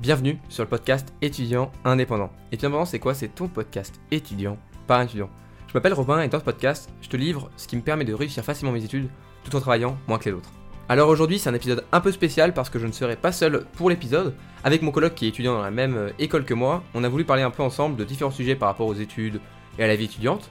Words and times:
Bienvenue 0.00 0.38
sur 0.48 0.62
le 0.62 0.68
podcast 0.68 1.12
étudiant 1.22 1.72
indépendant. 1.84 2.30
Étudiant 2.52 2.68
indépendant, 2.68 2.84
c'est 2.84 3.00
quoi? 3.00 3.14
C'est 3.14 3.34
ton 3.34 3.48
podcast 3.48 4.00
étudiant, 4.12 4.56
pas 4.86 5.02
étudiant. 5.02 5.28
Je 5.66 5.74
m'appelle 5.74 5.92
Robin 5.92 6.20
et 6.20 6.28
dans 6.28 6.38
ce 6.38 6.44
podcast, 6.44 6.88
je 7.02 7.08
te 7.08 7.16
livre 7.16 7.50
ce 7.56 7.66
qui 7.66 7.74
me 7.74 7.82
permet 7.82 8.04
de 8.04 8.14
réussir 8.14 8.44
facilement 8.44 8.70
mes 8.70 8.84
études 8.84 9.08
tout 9.42 9.56
en 9.56 9.60
travaillant 9.60 9.98
moins 10.06 10.18
que 10.18 10.26
les 10.26 10.36
autres. 10.36 10.52
Alors 10.88 11.08
aujourd'hui, 11.08 11.40
c'est 11.40 11.50
un 11.50 11.54
épisode 11.54 11.84
un 11.90 12.00
peu 12.00 12.12
spécial 12.12 12.54
parce 12.54 12.70
que 12.70 12.78
je 12.78 12.86
ne 12.86 12.92
serai 12.92 13.16
pas 13.16 13.32
seul 13.32 13.64
pour 13.72 13.90
l'épisode. 13.90 14.34
Avec 14.62 14.82
mon 14.82 14.92
coloc 14.92 15.16
qui 15.16 15.26
est 15.26 15.30
étudiant 15.30 15.54
dans 15.54 15.62
la 15.62 15.72
même 15.72 15.96
euh, 15.96 16.10
école 16.20 16.44
que 16.44 16.54
moi, 16.54 16.84
on 16.94 17.02
a 17.02 17.08
voulu 17.08 17.24
parler 17.24 17.42
un 17.42 17.50
peu 17.50 17.64
ensemble 17.64 17.96
de 17.96 18.04
différents 18.04 18.30
sujets 18.30 18.54
par 18.54 18.68
rapport 18.68 18.86
aux 18.86 18.94
études 18.94 19.40
et 19.80 19.82
à 19.82 19.88
la 19.88 19.96
vie 19.96 20.04
étudiante. 20.04 20.48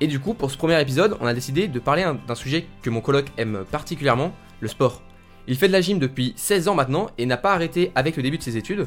Et 0.00 0.06
du 0.06 0.20
coup, 0.20 0.32
pour 0.32 0.50
ce 0.50 0.56
premier 0.56 0.80
épisode, 0.80 1.18
on 1.20 1.26
a 1.26 1.34
décidé 1.34 1.68
de 1.68 1.78
parler 1.80 2.10
d'un 2.26 2.34
sujet 2.34 2.66
que 2.80 2.88
mon 2.88 3.02
coloc 3.02 3.26
aime 3.36 3.66
particulièrement, 3.70 4.32
le 4.60 4.68
sport. 4.68 5.02
Il 5.48 5.56
fait 5.56 5.68
de 5.68 5.72
la 5.72 5.80
gym 5.80 5.98
depuis 5.98 6.32
16 6.36 6.68
ans 6.68 6.74
maintenant 6.74 7.10
et 7.18 7.26
n'a 7.26 7.36
pas 7.36 7.52
arrêté 7.52 7.92
avec 7.94 8.16
le 8.16 8.22
début 8.22 8.38
de 8.38 8.42
ses 8.42 8.56
études. 8.56 8.86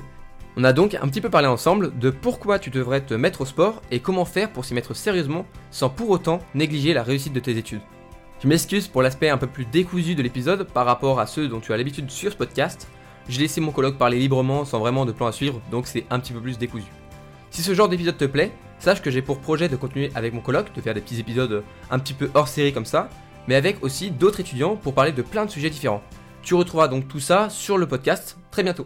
On 0.55 0.63
a 0.63 0.73
donc 0.73 0.93
un 0.93 1.07
petit 1.07 1.21
peu 1.21 1.29
parlé 1.29 1.47
ensemble 1.47 1.97
de 1.97 2.11
pourquoi 2.11 2.59
tu 2.59 2.69
devrais 2.69 3.01
te 3.01 3.15
mettre 3.15 3.41
au 3.41 3.45
sport 3.45 3.81
et 3.89 3.99
comment 3.99 4.25
faire 4.25 4.51
pour 4.51 4.65
s'y 4.65 4.75
mettre 4.75 4.93
sérieusement 4.93 5.45
sans 5.71 5.89
pour 5.89 6.11
autant 6.11 6.39
négliger 6.53 6.93
la 6.93 7.01
réussite 7.01 7.33
de 7.33 7.39
tes 7.39 7.57
études. 7.57 7.81
Je 8.39 8.47
m'excuse 8.47 8.87
pour 8.87 9.01
l'aspect 9.01 9.29
un 9.29 9.37
peu 9.37 9.47
plus 9.47 9.65
décousu 9.65 10.15
de 10.15 10.21
l'épisode 10.21 10.65
par 10.65 10.85
rapport 10.85 11.19
à 11.19 11.25
ceux 11.25 11.47
dont 11.47 11.59
tu 11.59 11.73
as 11.73 11.77
l'habitude 11.77 12.11
sur 12.11 12.31
ce 12.31 12.37
podcast. 12.37 12.87
J'ai 13.27 13.41
laissé 13.41 13.61
mon 13.61 13.71
colloque 13.71 13.97
parler 13.97 14.19
librement 14.19 14.65
sans 14.65 14.79
vraiment 14.79 15.05
de 15.05 15.11
plan 15.11 15.27
à 15.27 15.31
suivre, 15.31 15.61
donc 15.71 15.87
c'est 15.87 16.05
un 16.09 16.19
petit 16.19 16.33
peu 16.33 16.41
plus 16.41 16.57
décousu. 16.57 16.91
Si 17.49 17.61
ce 17.63 17.73
genre 17.73 17.87
d'épisode 17.87 18.17
te 18.17 18.25
plaît, 18.25 18.51
sache 18.79 19.01
que 19.01 19.09
j'ai 19.09 19.21
pour 19.21 19.39
projet 19.39 19.69
de 19.69 19.75
continuer 19.75 20.11
avec 20.13 20.33
mon 20.33 20.41
colloque, 20.41 20.73
de 20.75 20.81
faire 20.81 20.93
des 20.93 21.01
petits 21.01 21.19
épisodes 21.19 21.63
un 21.89 21.99
petit 21.99 22.13
peu 22.13 22.29
hors 22.33 22.47
série 22.47 22.73
comme 22.73 22.85
ça, 22.85 23.09
mais 23.47 23.55
avec 23.55 23.81
aussi 23.81 24.11
d'autres 24.11 24.41
étudiants 24.41 24.75
pour 24.75 24.93
parler 24.93 25.13
de 25.13 25.21
plein 25.21 25.45
de 25.45 25.49
sujets 25.49 25.69
différents. 25.69 26.03
Tu 26.43 26.55
retrouveras 26.55 26.89
donc 26.89 27.07
tout 27.07 27.21
ça 27.21 27.49
sur 27.49 27.77
le 27.77 27.87
podcast 27.87 28.37
très 28.51 28.63
bientôt. 28.63 28.85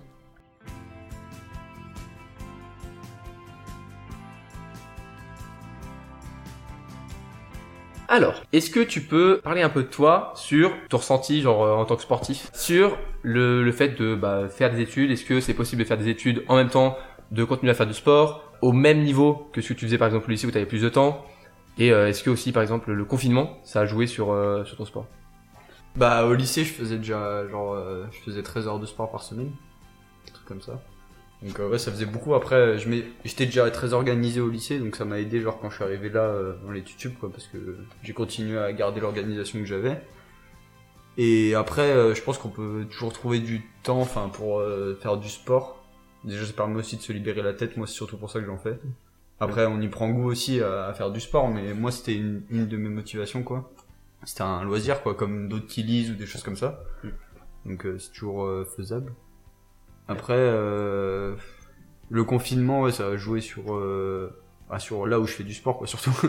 Alors, 8.09 8.41
est-ce 8.53 8.69
que 8.69 8.80
tu 8.80 9.02
peux 9.02 9.41
parler 9.44 9.64
un 9.64 9.69
peu 9.69 9.83
de 9.83 9.88
toi 9.88 10.31
sur 10.36 10.72
ton 10.88 10.97
ressenti, 10.97 11.41
genre 11.41 11.64
euh, 11.64 11.73
en 11.73 11.83
tant 11.83 11.97
que 11.97 12.03
sportif, 12.03 12.49
sur 12.53 12.97
le, 13.22 13.69
fait 13.71 13.99
de 13.99 14.16
bah, 14.16 14.47
faire 14.47 14.71
des 14.71 14.80
études? 14.81 15.11
Est-ce 15.11 15.25
que 15.25 15.42
c'est 15.42 15.53
possible 15.53 15.81
de 15.81 15.88
faire 15.88 15.97
des 15.97 16.08
études 16.08 16.44
en 16.47 16.55
même 16.55 16.69
temps, 16.69 16.95
de 17.31 17.44
continuer 17.44 17.71
à 17.71 17.75
faire 17.75 17.88
du 17.88 17.94
sport, 17.94 18.53
au 18.61 18.71
même 18.71 19.02
niveau 19.02 19.49
que 19.52 19.61
ce 19.61 19.69
que 19.69 19.73
tu 19.73 19.86
faisais 19.86 19.97
par 19.97 20.08
exemple 20.08 20.27
au 20.27 20.31
lycée 20.31 20.47
où 20.47 20.52
tu 20.52 20.58
avais 20.58 20.67
plus 20.67 20.83
de 20.83 20.89
temps? 20.89 21.25
Et 21.80 21.92
euh, 21.92 22.08
est-ce 22.08 22.23
que 22.23 22.30
aussi 22.30 22.53
par 22.53 22.61
exemple 22.61 22.92
le 22.92 23.03
confinement, 23.03 23.58
ça 23.64 23.81
a 23.81 23.86
joué 23.86 24.08
sur, 24.08 24.31
euh, 24.31 24.64
sur 24.64 24.77
ton 24.77 24.86
sport? 24.86 25.08
Bah 25.97 26.25
au 26.25 26.33
lycée 26.33 26.63
je 26.63 26.71
faisais 26.71 26.97
déjà 26.97 27.47
genre 27.49 27.75
je 28.11 28.19
faisais 28.19 28.43
13 28.43 28.67
heures 28.67 28.79
de 28.79 28.85
sport 28.85 29.11
par 29.11 29.23
semaine, 29.23 29.51
un 30.27 30.31
truc 30.31 30.45
comme 30.45 30.61
ça. 30.61 30.81
Donc 31.41 31.59
ouais 31.59 31.77
ça 31.77 31.91
faisait 31.91 32.05
beaucoup. 32.05 32.35
Après 32.35 32.77
je 32.77 32.87
j'étais 33.25 33.47
déjà 33.47 33.69
très 33.71 33.93
organisé 33.93 34.39
au 34.39 34.49
lycée 34.49 34.79
donc 34.79 34.95
ça 34.95 35.05
m'a 35.05 35.19
aidé 35.19 35.41
genre 35.41 35.59
quand 35.59 35.69
je 35.69 35.75
suis 35.75 35.83
arrivé 35.83 36.09
là 36.09 36.33
dans 36.63 36.71
les 36.71 36.83
tutubes 36.83 37.17
quoi 37.19 37.31
parce 37.31 37.47
que 37.47 37.57
j'ai 38.03 38.13
continué 38.13 38.57
à 38.57 38.71
garder 38.73 39.01
l'organisation 39.01 39.59
que 39.59 39.65
j'avais. 39.65 39.99
Et 41.17 41.55
après 41.55 42.13
je 42.15 42.21
pense 42.21 42.37
qu'on 42.37 42.49
peut 42.49 42.85
toujours 42.89 43.11
trouver 43.11 43.39
du 43.39 43.63
temps 43.81 43.99
enfin 43.99 44.29
pour 44.29 44.61
faire 45.01 45.17
du 45.17 45.29
sport 45.29 45.77
Déjà, 46.23 46.45
ça 46.45 46.53
permet 46.53 46.75
aussi 46.75 46.97
de 46.97 47.01
se 47.01 47.13
libérer 47.13 47.41
la 47.41 47.53
tête. 47.53 47.77
Moi, 47.77 47.87
c'est 47.87 47.93
surtout 47.93 48.17
pour 48.17 48.29
ça 48.29 48.39
que 48.39 48.45
j'en 48.45 48.57
fais. 48.57 48.79
Après, 49.39 49.65
on 49.65 49.79
y 49.79 49.87
prend 49.87 50.09
goût 50.09 50.29
aussi 50.29 50.61
à, 50.61 50.93
faire 50.93 51.11
du 51.11 51.19
sport, 51.19 51.47
mais 51.49 51.73
moi, 51.73 51.91
c'était 51.91 52.15
une, 52.15 52.43
de 52.49 52.77
mes 52.77 52.89
motivations, 52.89 53.43
quoi. 53.43 53.71
C'était 54.23 54.43
un 54.43 54.63
loisir, 54.63 55.01
quoi, 55.03 55.15
comme 55.15 55.47
d'autres 55.47 55.67
qui 55.67 55.83
lisent 55.83 56.11
ou 56.11 56.15
des 56.15 56.25
choses 56.25 56.43
comme 56.43 56.55
ça. 56.55 56.79
Mm. 57.03 57.69
Donc, 57.69 57.85
euh, 57.85 57.97
c'est 57.99 58.11
toujours 58.11 58.45
euh, 58.45 58.65
faisable. 58.75 59.13
Après, 60.07 60.35
euh, 60.37 61.35
le 62.09 62.23
confinement, 62.23 62.81
ouais, 62.81 62.92
ça 62.92 63.08
a 63.08 63.17
joué 63.17 63.42
sur 63.42 63.71
ah, 64.69 64.80
sur 64.80 65.08
là 65.08 65.17
où 65.17 65.25
je 65.25 65.31
fais 65.31 65.45
du 65.45 65.53
sport 65.53 65.77
quoi 65.77 65.87
surtout 65.87 66.11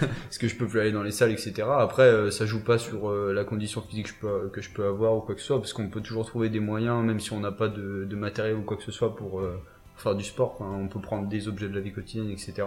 parce 0.00 0.38
que 0.38 0.48
je 0.48 0.56
peux 0.56 0.66
plus 0.66 0.80
aller 0.80 0.92
dans 0.92 1.02
les 1.02 1.10
salles 1.10 1.30
etc 1.30 1.68
après 1.78 2.04
euh, 2.04 2.30
ça 2.30 2.46
joue 2.46 2.64
pas 2.64 2.78
sur 2.78 3.10
euh, 3.10 3.34
la 3.34 3.44
condition 3.44 3.82
physique 3.82 4.06
que 4.06 4.12
je 4.12 4.18
peux 4.18 4.48
que 4.48 4.60
je 4.62 4.70
peux 4.70 4.86
avoir 4.86 5.14
ou 5.14 5.20
quoi 5.20 5.34
que 5.34 5.42
ce 5.42 5.48
soit 5.48 5.58
parce 5.58 5.74
qu'on 5.74 5.88
peut 5.88 6.00
toujours 6.00 6.24
trouver 6.24 6.48
des 6.48 6.60
moyens 6.60 7.04
même 7.04 7.20
si 7.20 7.34
on 7.34 7.40
n'a 7.40 7.52
pas 7.52 7.68
de, 7.68 8.06
de, 8.08 8.16
matériel 8.16 8.56
ou 8.56 8.62
quoi 8.62 8.78
que 8.78 8.82
ce 8.82 8.92
soit 8.92 9.14
pour 9.14 9.40
euh, 9.40 9.62
faire 9.96 10.14
du 10.14 10.24
sport 10.24 10.56
on 10.60 10.88
peut 10.88 11.00
prendre 11.00 11.28
des 11.28 11.48
objets 11.48 11.68
de 11.68 11.74
la 11.74 11.82
vie 11.82 11.92
quotidienne 11.92 12.30
etc 12.30 12.66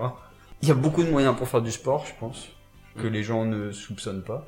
il 0.62 0.68
y 0.68 0.72
a 0.72 0.76
beaucoup 0.76 1.04
de 1.04 1.10
moyens 1.10 1.36
pour 1.36 1.48
faire 1.48 1.64
du 1.64 1.72
sport 1.72 2.06
je 2.06 2.14
pense 2.20 2.50
que 2.96 3.08
les 3.08 3.24
gens 3.24 3.46
ne 3.46 3.72
soupçonnent 3.72 4.24
pas 4.24 4.46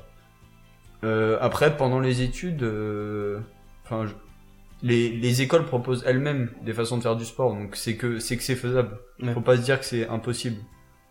après 1.02 1.76
pendant 1.76 2.00
les 2.00 2.22
études 2.22 2.64
enfin 3.84 4.06
les, 4.82 5.10
les 5.10 5.42
écoles 5.42 5.64
proposent 5.64 6.04
elles-mêmes 6.06 6.50
des 6.62 6.72
façons 6.72 6.96
de 6.96 7.02
faire 7.02 7.16
du 7.16 7.24
sport, 7.24 7.52
donc 7.54 7.76
c'est 7.76 7.96
que 7.96 8.18
c'est 8.18 8.36
que 8.36 8.42
c'est 8.42 8.54
faisable. 8.54 8.98
Faut 9.34 9.40
pas 9.40 9.56
se 9.56 9.62
dire 9.62 9.80
que 9.80 9.84
c'est 9.84 10.06
impossible. 10.08 10.58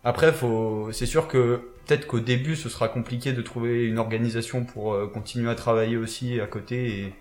Après, 0.04 0.32
faut, 0.32 0.88
c'est 0.92 1.06
sûr 1.06 1.28
que 1.28 1.60
peut-être 1.84 2.06
qu'au 2.06 2.20
début, 2.20 2.56
ce 2.56 2.68
sera 2.68 2.88
compliqué 2.88 3.32
de 3.32 3.42
trouver 3.42 3.86
une 3.86 3.98
organisation 3.98 4.64
pour 4.64 4.94
euh, 4.94 5.06
continuer 5.06 5.50
à 5.50 5.54
travailler 5.54 5.96
aussi 5.96 6.40
à 6.40 6.46
côté 6.46 7.00
et, 7.00 7.14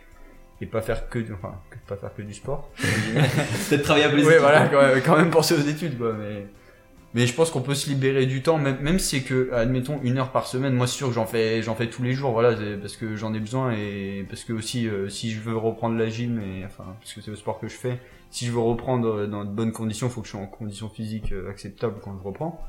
et 0.62 0.66
pas 0.68 0.82
faire 0.82 1.10
que, 1.10 1.20
enfin, 1.34 1.56
pas 1.88 1.98
faire 1.98 2.14
que 2.14 2.22
du 2.22 2.34
sport. 2.34 2.70
peut-être 2.78 3.84
travailler 3.84 4.06
un 4.06 4.10
peu 4.10 4.18
Oui, 4.18 4.36
voilà, 4.40 4.68
quand 4.68 4.82
même, 4.82 5.02
quand 5.02 5.18
même 5.18 5.32
penser 5.32 5.56
aux 5.56 5.68
études, 5.68 5.98
quoi. 5.98 6.14
Mais 6.14 6.48
mais 7.14 7.26
je 7.26 7.34
pense 7.34 7.52
qu'on 7.52 7.62
peut 7.62 7.76
se 7.76 7.90
libérer 7.90 8.26
du 8.26 8.42
temps, 8.42 8.58
même, 8.58 8.80
même 8.82 9.00
si 9.00 9.18
c'est 9.20 9.24
que, 9.24 9.52
admettons, 9.54 10.00
une 10.04 10.18
heure 10.18 10.32
par 10.32 10.46
semaine. 10.46 10.74
Moi, 10.74 10.88
c'est 10.88 10.98
sûr 10.98 11.08
que 11.08 11.14
j'en 11.14 11.26
fais, 11.26 11.62
j'en 11.62 11.74
fais 11.74 11.90
tous 11.90 12.04
les 12.04 12.14
jours, 12.14 12.32
voilà, 12.32 12.56
parce 12.82 12.98
que 12.98 13.16
j'en 13.16 13.34
ai 13.34 13.40
besoin 13.40 13.72
et 13.72 14.26
parce 14.30 14.44
que 14.44 14.54
aussi, 14.54 14.88
euh, 14.88 15.08
si 15.10 15.32
je 15.32 15.40
veux 15.40 15.56
reprendre 15.56 15.98
la 15.98 16.10
gym 16.10 16.40
et 16.42 16.66
enfin, 16.66 16.84
parce 17.00 17.14
que 17.14 17.22
c'est 17.22 17.32
le 17.32 17.38
sport 17.38 17.60
que 17.60 17.68
je 17.68 17.76
fais, 17.76 18.00
si 18.30 18.46
je 18.46 18.52
veux 18.52 18.60
reprendre 18.60 19.26
dans 19.26 19.46
de 19.46 19.50
bonnes 19.50 19.72
conditions, 19.72 20.08
il 20.08 20.10
faut 20.12 20.22
que 20.22 20.28
je 20.28 20.32
sois 20.32 20.42
en 20.42 20.48
conditions 20.48 20.90
physiques 20.90 21.32
euh, 21.32 21.50
acceptables 21.50 21.96
quand 22.04 22.16
je 22.18 22.24
reprends. 22.24 22.62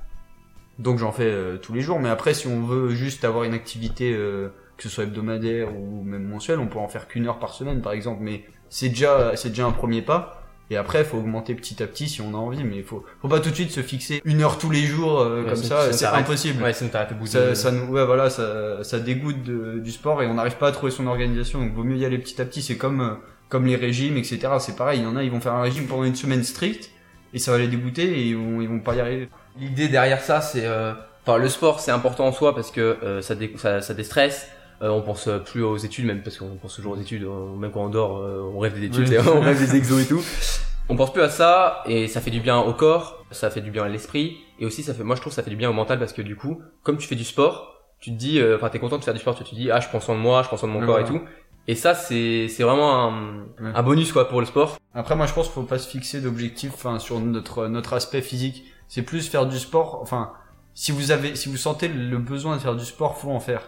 Donc 0.79 0.99
j'en 0.99 1.11
fais 1.11 1.25
euh, 1.25 1.57
tous 1.57 1.75
les 1.75 1.81
jours. 1.81 1.99
Mais 1.99 2.09
après, 2.09 2.33
si 2.33 2.47
on 2.47 2.65
veut 2.65 2.91
juste 2.91 3.25
avoir 3.25 3.43
une 3.43 3.55
activité, 3.55 4.13
que 4.13 4.83
ce 4.83 4.89
soit 4.89 5.05
hebdomadaire 5.05 5.77
ou 5.77 6.05
même 6.05 6.23
mensuelle, 6.23 6.61
on 6.61 6.69
peut 6.69 6.79
en 6.79 6.87
faire 6.87 7.09
qu'une 7.09 7.27
heure 7.27 7.41
par 7.41 7.53
semaine, 7.55 7.83
par 7.83 7.93
exemple. 7.93 8.21
Mais 8.23 8.45
c'est 8.71 8.89
déjà, 8.89 9.37
c'est 9.37 9.49
déjà 9.49 9.67
un 9.67 9.73
premier 9.73 10.01
pas. 10.01 10.38
Et 10.71 10.77
après, 10.77 11.03
faut 11.05 11.17
augmenter 11.17 11.55
petit 11.55 11.83
à 11.83 11.87
petit 11.87 12.09
si 12.09 12.21
on 12.21 12.35
a 12.35 12.37
envie, 12.37 12.63
mais 12.63 12.83
faut, 12.83 13.05
faut 13.23 13.29
pas 13.29 13.41
tout 13.41 13.49
de 13.49 13.55
suite 13.55 13.71
se 13.71 13.81
fixer 13.81 14.21
une 14.25 14.43
heure 14.43 14.59
tous 14.59 14.71
les 14.71 14.83
jours 14.83 15.21
euh, 15.21 15.45
comme 15.45 15.57
ça, 15.57 15.93
c'est 15.93 16.05
impossible. 16.05 16.63
Ouais, 16.63 16.75
sinon 16.75 16.91
t'arrêtes 16.91 17.11
ça, 17.25 17.55
ça, 17.55 17.73
ouais, 17.73 18.05
voilà, 18.05 18.29
ça, 18.29 18.85
ça 18.85 18.99
dégoûte 18.99 19.43
de, 19.43 19.79
du 19.79 19.91
sport 19.91 20.23
et 20.23 20.27
on 20.27 20.35
n'arrive 20.35 20.57
pas 20.57 20.69
à 20.69 20.73
trouver 20.73 20.93
son 20.93 21.07
organisation, 21.07 21.61
donc 21.61 21.73
vaut 21.73 21.85
mieux 21.85 21.97
y 21.97 22.05
aller 22.05 22.19
petit 22.19 22.41
à 22.41 22.45
petit. 22.45 22.61
C'est 22.61 22.77
comme, 22.77 23.01
euh, 23.01 23.15
comme 23.49 23.65
les 23.65 23.77
régimes, 23.77 24.19
etc. 24.19 24.41
C'est 24.61 24.77
pareil, 24.77 25.01
il 25.01 25.05
y 25.05 25.07
en 25.07 25.17
a, 25.17 25.23
ils 25.23 25.31
vont 25.31 25.41
faire 25.41 25.55
un 25.55 25.63
régime 25.63 25.87
pendant 25.87 26.05
une 26.05 26.17
semaine 26.17 26.45
stricte 26.45 26.91
et 27.33 27.39
ça 27.39 27.53
va 27.53 27.59
les 27.59 27.69
dégoûter 27.69 28.05
et 28.05 28.27
ils 28.27 28.37
vont, 28.37 28.61
ils 28.61 28.69
vont 28.69 28.81
pas 28.81 28.95
y 28.95 29.01
arriver. 29.01 29.29
L'idée 29.59 29.89
derrière 29.89 30.23
ça, 30.23 30.41
c'est, 30.41 30.67
euh, 30.67 30.93
enfin, 31.27 31.39
le 31.39 31.49
sport, 31.49 31.81
c'est 31.81 31.91
important 31.91 32.27
en 32.27 32.33
soi 32.33 32.55
parce 32.55 32.71
que 32.71 32.99
euh, 33.03 33.23
ça, 33.23 33.35
dé 33.35 33.53
ça, 33.57 33.81
ça 33.81 33.95
déstresse. 33.95 34.49
Euh, 34.81 34.91
on 34.91 35.03
pense 35.03 35.29
plus 35.45 35.63
aux 35.63 35.77
études 35.77 36.07
même 36.07 36.23
parce 36.23 36.39
qu'on 36.39 36.57
pense 36.57 36.77
toujours 36.77 36.93
aux 36.93 37.01
études 37.01 37.27
même 37.59 37.73
quand 37.73 37.85
on 37.85 37.89
dort 37.89 38.23
on 38.55 38.61
rêve 38.61 38.79
des 38.79 38.87
études 38.87 39.21
on 39.35 39.41
rêve 39.41 39.59
des 39.59 39.75
exos 39.77 40.03
et 40.03 40.07
tout 40.07 40.23
on 40.89 40.97
pense 40.97 41.13
plus 41.13 41.23
à 41.23 41.29
ça 41.29 41.83
et 41.87 42.09
ça 42.09 42.21
fait 42.21 42.31
du 42.31 42.41
bien 42.41 42.59
au 42.59 42.73
corps, 42.73 43.25
ça 43.31 43.51
fait 43.51 43.61
du 43.61 43.71
bien 43.71 43.85
à 43.85 43.89
l'esprit 43.89 44.39
et 44.59 44.65
aussi 44.65 44.83
ça 44.83 44.95
fait, 44.95 45.05
moi 45.05 45.17
je 45.17 45.21
trouve 45.21 45.33
que 45.33 45.37
ça 45.37 45.43
fait 45.43 45.51
du 45.51 45.57
bien 45.57 45.71
au 45.71 45.75
mental 45.75 45.99
parce 45.99 46.13
que 46.13 46.23
du 46.23 46.37
coup, 46.37 46.63
comme 46.83 46.97
tu 46.97 47.07
fais 47.07 47.15
du 47.15 47.25
sport, 47.25 47.75
tu 48.01 48.11
te 48.11 48.17
dis, 48.17 48.39
euh, 48.39 48.57
enfin 48.57 48.69
t'es 48.71 48.79
content 48.79 48.99
de 48.99 49.05
faire 49.05 49.15
du 49.15 49.21
sport, 49.21 49.35
tu 49.35 49.45
te 49.45 49.55
dis 49.55 49.71
ah 49.71 49.81
je 49.81 49.89
prends 49.89 50.01
soin 50.01 50.15
de 50.15 50.21
moi, 50.21 50.43
je 50.43 50.49
prends 50.49 50.57
soin 50.57 50.69
de 50.69 50.75
mon 50.75 50.85
corps 50.85 51.01
et 51.01 51.05
tout. 51.05 51.21
Et 51.67 51.75
ça 51.75 51.95
c'est 51.95 52.49
c'est 52.49 52.63
vraiment 52.63 53.13
un, 53.13 53.47
un 53.63 53.83
bonus 53.83 54.13
quoi 54.13 54.29
pour 54.29 54.41
le 54.41 54.47
sport. 54.47 54.79
Après 54.95 55.15
moi 55.15 55.27
je 55.27 55.35
pense 55.35 55.47
qu'il 55.47 55.55
faut 55.55 55.63
pas 55.63 55.79
se 55.79 55.89
fixer 55.89 56.21
d'objectifs 56.21 56.73
enfin 56.75 56.99
sur 56.99 57.21
notre 57.21 57.67
notre 57.67 57.93
aspect 57.93 58.23
physique. 58.23 58.65
C'est 58.89 59.03
plus 59.03 59.29
faire 59.29 59.47
du 59.47 59.59
sport. 59.59 59.99
Enfin 60.01 60.33
si 60.73 60.93
vous 60.93 61.11
avez 61.11 61.37
si 61.37 61.51
vous 61.51 61.59
sentez 61.59 61.89
le 61.89 62.17
besoin 62.17 62.57
de 62.57 62.63
faire 62.63 62.77
du 62.77 62.87
sport, 62.87 63.19
faut 63.19 63.31
en 63.31 63.41
faire. 63.41 63.63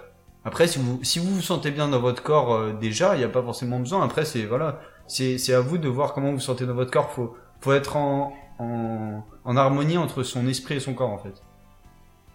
Après 0.44 0.66
si 0.66 0.78
vous 0.78 0.98
si 1.02 1.18
vous 1.18 1.34
vous 1.34 1.42
sentez 1.42 1.70
bien 1.70 1.88
dans 1.88 2.00
votre 2.00 2.22
corps 2.22 2.54
euh, 2.54 2.72
déjà, 2.72 3.14
il 3.14 3.18
n'y 3.18 3.24
a 3.24 3.28
pas 3.28 3.42
forcément 3.42 3.78
besoin. 3.78 4.04
Après 4.04 4.24
c'est 4.24 4.44
voilà 4.44 4.80
c'est 5.06 5.52
à 5.52 5.60
vous 5.60 5.78
de 5.78 5.88
voir 5.88 6.12
comment 6.12 6.32
vous 6.32 6.40
sentez 6.40 6.66
dans 6.66 6.74
votre 6.74 6.90
corps. 6.90 7.10
Faut 7.10 7.36
faut 7.60 7.72
être 7.72 7.96
en, 7.96 8.32
en, 8.58 9.22
en 9.44 9.56
harmonie 9.56 9.98
entre 9.98 10.22
son 10.22 10.46
esprit 10.46 10.76
et 10.76 10.80
son 10.80 10.94
corps 10.94 11.10
en 11.10 11.18
fait. 11.18 11.42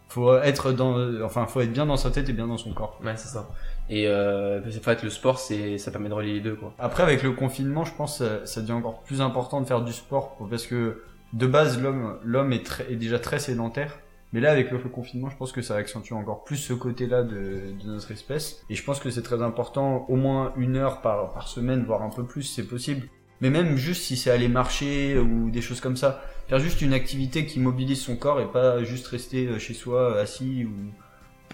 Faut 0.08 0.36
être 0.38 0.72
dans 0.72 1.24
enfin 1.24 1.48
faut 1.48 1.62
être 1.62 1.74
bien 1.74 1.86
dans 1.86 1.98
sa 1.98 2.12
tête 2.12 2.30
et 2.30 2.34
bien 2.34 2.48
dans 2.48 2.58
son 2.58 2.74
corps. 2.74 3.00
Ouais, 3.04 3.18
c'est 3.18 3.30
ça. 3.30 3.50
Et 3.90 4.08
euh, 4.08 4.62
en 4.62 4.82
fait, 4.82 5.04
le 5.04 5.10
sport, 5.12 5.38
c'est, 5.38 5.78
ça 5.78 5.92
permet 5.92 6.10
de 6.10 6.14
relier 6.16 6.34
les 6.34 6.40
deux, 6.40 6.56
quoi. 6.56 6.74
Après, 6.80 7.04
avec 7.04 7.22
le 7.22 7.34
confinement, 7.34 7.86
je 7.86 7.94
pense, 7.94 8.18
ça, 8.18 8.46
ça 8.46 8.62
devient 8.62 8.74
encore 8.74 9.02
plus 9.02 9.22
important 9.22 9.62
de 9.62 9.68
faire 9.68 9.82
du 9.82 9.94
sport, 9.94 10.38
parce 10.50 10.66
que 10.66 11.04
de 11.34 11.48
base, 11.48 11.80
l'homme, 11.80 12.18
l'homme 12.24 12.52
est, 12.52 12.66
très, 12.66 12.92
est 12.92 12.96
déjà 12.96 13.20
très 13.20 13.38
sédentaire. 13.38 14.00
Mais 14.36 14.42
là, 14.42 14.52
avec 14.52 14.70
le 14.70 14.80
confinement, 14.80 15.30
je 15.30 15.38
pense 15.38 15.54
que 15.54 15.62
ça 15.62 15.78
accentue 15.78 16.12
encore 16.12 16.44
plus 16.44 16.58
ce 16.58 16.74
côté-là 16.74 17.24
de, 17.24 17.72
de, 17.82 17.88
notre 17.90 18.12
espèce. 18.12 18.66
Et 18.70 18.76
je 18.76 18.84
pense 18.84 19.00
que 19.00 19.10
c'est 19.10 19.22
très 19.22 19.42
important, 19.42 20.06
au 20.10 20.18
moins 20.18 20.52
une 20.58 20.76
heure 20.76 21.00
par, 21.00 21.32
par 21.32 21.48
semaine, 21.48 21.86
voire 21.86 22.02
un 22.02 22.10
peu 22.10 22.26
plus, 22.26 22.44
c'est 22.44 22.68
possible. 22.68 23.08
Mais 23.40 23.50
même 23.50 23.78
juste 23.78 24.04
si 24.04 24.18
c'est 24.18 24.32
aller 24.32 24.50
marcher 24.50 25.18
ou 25.18 25.50
des 25.52 25.62
choses 25.62 25.80
comme 25.80 25.96
ça. 25.96 26.22
Faire 26.50 26.60
juste 26.60 26.82
une 26.82 26.92
activité 26.92 27.46
qui 27.46 27.62
mobilise 27.62 28.02
son 28.02 28.18
corps 28.18 28.42
et 28.42 28.52
pas 28.52 28.84
juste 28.84 29.08
rester 29.08 29.48
euh, 29.48 29.58
chez 29.58 29.74
soi 29.74 30.20
assis 30.20 30.66
ou 30.66 30.92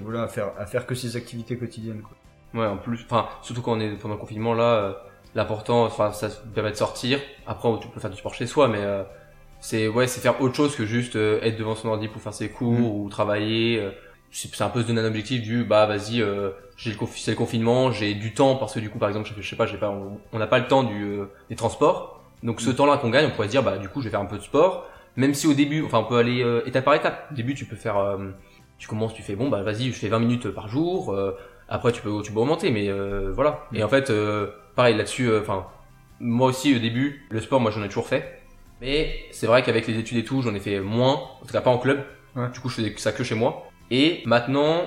voilà, 0.01 0.23
à 0.23 0.27
faire, 0.27 0.51
à 0.57 0.65
faire 0.65 0.87
que 0.87 0.95
ses 0.95 1.15
activités 1.15 1.57
quotidiennes. 1.57 2.01
Quoi. 2.01 2.59
Ouais, 2.59 2.67
en 2.67 2.77
plus, 2.77 3.05
enfin, 3.05 3.27
surtout 3.43 3.61
quand 3.61 3.73
on 3.73 3.79
est 3.79 3.91
pendant 3.91 4.15
le 4.15 4.19
confinement 4.19 4.55
là, 4.55 4.63
euh, 4.63 4.93
l'important, 5.35 5.85
enfin, 5.85 6.13
ça 6.13 6.29
permet 6.55 6.71
de 6.71 6.77
sortir. 6.77 7.19
Après, 7.45 7.69
tu 7.79 7.87
peux 7.89 7.99
faire 7.99 8.09
du 8.09 8.17
sport 8.17 8.33
chez 8.33 8.47
soi, 8.47 8.67
mais 8.67 8.81
euh, 8.81 9.03
c'est 9.61 9.87
ouais, 9.87 10.07
c'est 10.07 10.19
faire 10.21 10.41
autre 10.41 10.55
chose 10.55 10.75
que 10.75 10.85
juste 10.85 11.15
euh, 11.15 11.39
être 11.43 11.57
devant 11.57 11.75
son 11.75 11.87
ordi 11.89 12.07
pour 12.09 12.21
faire 12.21 12.33
ses 12.33 12.49
cours 12.49 12.73
Mm. 12.73 12.83
ou 12.85 13.09
travailler. 13.09 13.79
euh. 13.79 13.91
c'est 14.31 14.53
c'est 14.53 14.63
un 14.63 14.69
peu 14.69 14.81
se 14.81 14.87
donner 14.87 15.01
un 15.01 15.05
objectif 15.05 15.41
du 15.41 15.63
bah 15.63 15.85
vas-y, 15.85 16.21
euh, 16.21 16.51
j'ai 16.77 16.91
le 16.91 16.97
confi- 16.97 17.21
c'est 17.23 17.31
le 17.31 17.37
confinement, 17.37 17.91
j'ai 17.91 18.13
du 18.15 18.33
temps 18.33 18.55
parce 18.55 18.73
que 18.73 18.79
du 18.79 18.89
coup 18.89 18.97
par 18.99 19.09
exemple, 19.09 19.29
je, 19.35 19.41
je 19.41 19.47
sais 19.49 19.55
pas, 19.57 19.65
j'ai 19.67 19.77
pas, 19.77 19.89
on 20.33 20.39
n'a 20.39 20.47
pas 20.47 20.59
le 20.59 20.67
temps 20.67 20.83
du 20.83 21.03
euh, 21.03 21.25
des 21.49 21.55
transports. 21.55 22.23
Donc 22.43 22.59
ce 22.61 22.69
Mm. 22.71 22.75
temps-là 22.75 22.97
qu'on 22.97 23.09
gagne, 23.09 23.27
on 23.27 23.31
pourrait 23.31 23.47
se 23.47 23.51
dire 23.51 23.63
bah 23.63 23.77
du 23.77 23.87
coup 23.89 24.01
je 24.01 24.05
vais 24.05 24.11
faire 24.11 24.19
un 24.21 24.25
peu 24.25 24.37
de 24.37 24.43
sport. 24.43 24.87
Même 25.17 25.33
si 25.33 25.45
au 25.47 25.53
début, 25.53 25.83
enfin 25.83 25.99
on 25.99 26.05
peut 26.05 26.17
aller 26.17 26.41
euh, 26.43 26.65
étape 26.65 26.85
par 26.85 26.93
étape. 26.95 27.27
Au 27.31 27.35
début 27.35 27.53
tu 27.55 27.65
peux 27.65 27.75
faire, 27.75 27.97
euh, 27.97 28.17
tu 28.79 28.87
commences, 28.87 29.13
tu 29.13 29.21
fais 29.21 29.35
bon 29.35 29.49
bah 29.49 29.61
vas-y, 29.63 29.87
je 29.91 29.99
fais 29.99 30.07
20 30.07 30.19
minutes 30.19 30.49
par 30.49 30.67
jour. 30.69 31.13
euh, 31.13 31.33
après 31.69 31.91
tu 31.91 32.01
peux 32.01 32.21
tu 32.23 32.31
peux 32.31 32.39
augmenter, 32.39 32.71
mais 32.71 32.87
euh, 32.89 33.31
voilà. 33.33 33.67
Et 33.73 33.83
en 33.83 33.89
fait 33.89 34.09
euh, 34.09 34.47
pareil 34.75 34.95
là-dessus, 34.97 35.27
euh, 35.29 35.41
enfin 35.41 35.67
moi 36.19 36.47
aussi 36.47 36.75
au 36.75 36.79
début 36.79 37.25
le 37.29 37.39
sport 37.41 37.59
moi 37.59 37.71
j'en 37.71 37.83
ai 37.83 37.87
toujours 37.89 38.07
fait. 38.07 38.40
Mais 38.81 39.25
c'est 39.31 39.47
vrai 39.47 39.61
qu'avec 39.63 39.87
les 39.87 39.97
études 39.99 40.17
et 40.17 40.23
tout, 40.25 40.41
j'en 40.41 40.53
ai 40.55 40.59
fait 40.59 40.79
moins, 40.79 41.13
en 41.41 41.45
tout 41.45 41.53
cas 41.53 41.61
pas 41.61 41.69
en 41.69 41.77
club. 41.77 42.03
Ouais. 42.35 42.49
Du 42.49 42.59
coup, 42.59 42.69
je 42.69 42.75
faisais 42.75 42.93
ça 42.97 43.11
que 43.11 43.23
chez 43.23 43.35
moi. 43.35 43.67
Et 43.91 44.23
maintenant, 44.25 44.81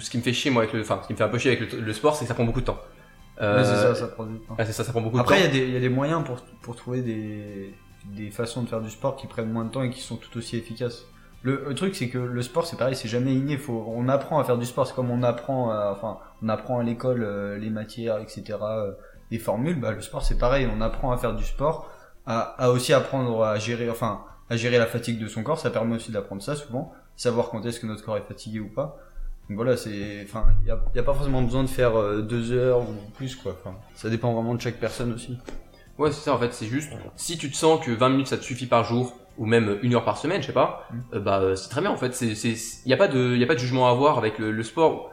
ce 0.00 0.10
qui 0.10 0.18
me 0.18 0.22
fait 0.22 0.32
chier 0.32 0.50
moi 0.50 0.62
avec 0.62 0.74
le, 0.74 0.80
enfin, 0.82 0.98
ce 1.02 1.06
qui 1.06 1.12
me 1.14 1.18
fait 1.18 1.24
un 1.24 1.28
peu 1.28 1.38
chier 1.38 1.56
avec 1.56 1.72
le, 1.72 1.80
le 1.80 1.92
sport, 1.92 2.14
c'est 2.16 2.24
que 2.24 2.28
ça 2.28 2.34
prend 2.34 2.44
beaucoup 2.44 2.60
de 2.60 2.66
temps. 2.66 2.78
Euh, 3.40 3.62
c'est 3.64 3.76
ça, 3.76 3.94
ça 3.94 4.08
prend 4.08 4.24
du 4.26 4.38
temps. 4.40 4.56
ouais, 4.58 4.64
c'est 4.66 4.72
ça, 4.72 4.82
ça 4.84 4.90
prend 4.92 5.00
beaucoup 5.00 5.18
Après, 5.18 5.36
de 5.36 5.40
y, 5.40 5.42
temps. 5.44 5.48
a 5.50 5.52
des- 5.52 5.66
il 5.68 5.72
y 5.74 5.76
a 5.76 5.80
des 5.80 5.88
moyens 5.88 6.24
pour, 6.24 6.42
pour 6.60 6.74
trouver 6.74 7.02
des, 7.02 7.72
des 8.04 8.30
façons 8.30 8.62
de 8.62 8.68
faire 8.68 8.80
du 8.80 8.90
sport 8.90 9.14
qui 9.16 9.28
prennent 9.28 9.50
moins 9.52 9.64
de 9.64 9.70
temps 9.70 9.82
et 9.82 9.90
qui 9.90 10.00
sont 10.00 10.16
tout 10.16 10.36
aussi 10.36 10.56
efficaces. 10.56 11.04
Le, 11.42 11.64
le 11.68 11.74
truc, 11.76 11.94
c'est 11.94 12.08
que 12.08 12.18
le 12.18 12.42
sport, 12.42 12.66
c'est 12.66 12.76
pareil, 12.76 12.96
c'est 12.96 13.06
jamais 13.08 13.32
inné. 13.32 13.56
Faut, 13.56 13.84
on 13.86 14.08
apprend 14.08 14.40
à 14.40 14.44
faire 14.44 14.58
du 14.58 14.66
sport. 14.66 14.88
C'est 14.88 14.94
comme 14.94 15.10
on 15.12 15.22
apprend, 15.22 15.70
à, 15.70 15.92
enfin, 15.96 16.18
on 16.42 16.48
apprend 16.48 16.80
à 16.80 16.82
l'école 16.82 17.22
euh, 17.22 17.56
les 17.58 17.70
matières, 17.70 18.18
etc., 18.18 18.42
euh, 18.60 18.90
les 19.30 19.38
formules. 19.38 19.78
Bah, 19.78 19.92
le 19.92 20.00
sport, 20.00 20.22
c'est 20.24 20.36
pareil. 20.36 20.68
On 20.76 20.80
apprend 20.80 21.12
à 21.12 21.16
faire 21.16 21.36
du 21.36 21.44
sport, 21.44 21.88
à, 22.28 22.40
à 22.62 22.70
aussi 22.70 22.92
apprendre 22.92 23.42
à 23.42 23.58
gérer, 23.58 23.90
enfin, 23.90 24.20
à 24.50 24.56
gérer 24.56 24.78
la 24.78 24.86
fatigue 24.86 25.18
de 25.18 25.26
son 25.26 25.42
corps. 25.42 25.58
Ça 25.58 25.70
permet 25.70 25.96
aussi 25.96 26.12
d'apprendre 26.12 26.42
ça 26.42 26.54
souvent, 26.54 26.92
savoir 27.16 27.48
quand 27.50 27.64
est-ce 27.66 27.80
que 27.80 27.86
notre 27.86 28.04
corps 28.04 28.16
est 28.16 28.22
fatigué 28.28 28.60
ou 28.60 28.68
pas. 28.68 28.96
Donc 29.48 29.56
voilà, 29.56 29.76
c'est, 29.76 30.20
enfin, 30.24 30.44
il 30.62 30.68
y 30.68 30.70
a, 30.70 31.02
pas 31.02 31.14
forcément 31.14 31.40
besoin 31.42 31.62
de 31.64 31.68
faire 31.68 31.98
euh, 31.98 32.20
deux 32.20 32.52
heures 32.52 32.80
ou 32.82 32.94
plus, 33.16 33.34
quoi. 33.34 33.56
Enfin, 33.58 33.74
ça 33.94 34.10
dépend 34.10 34.32
vraiment 34.34 34.54
de 34.54 34.60
chaque 34.60 34.78
personne 34.78 35.12
aussi. 35.12 35.38
Ouais, 35.98 36.12
c'est 36.12 36.20
ça 36.20 36.32
en 36.34 36.38
fait, 36.38 36.52
c'est 36.54 36.66
juste, 36.66 36.92
si 37.16 37.38
tu 37.38 37.50
te 37.50 37.56
sens 37.56 37.84
que 37.84 37.90
20 37.90 38.10
minutes 38.10 38.28
ça 38.28 38.36
te 38.36 38.44
suffit 38.44 38.66
par 38.66 38.84
jour, 38.84 39.16
ou 39.36 39.46
même 39.46 39.78
une 39.82 39.94
heure 39.94 40.04
par 40.04 40.16
semaine, 40.18 40.42
je 40.42 40.46
sais 40.48 40.52
pas, 40.52 40.86
Mm. 40.92 40.96
euh, 41.14 41.20
bah 41.20 41.40
euh, 41.40 41.56
c'est 41.56 41.70
très 41.70 41.80
bien 41.80 41.90
en 41.90 41.96
fait. 41.96 42.14
C'est, 42.14 42.34
c'est, 42.36 42.54
y 42.86 42.92
a 42.92 42.96
pas 42.96 43.08
de, 43.08 43.34
y 43.36 43.42
a 43.42 43.46
pas 43.46 43.54
de 43.54 43.58
jugement 43.58 43.88
à 43.88 43.90
avoir 43.90 44.16
avec 44.18 44.38
le, 44.38 44.52
le 44.52 44.62
sport. 44.62 45.10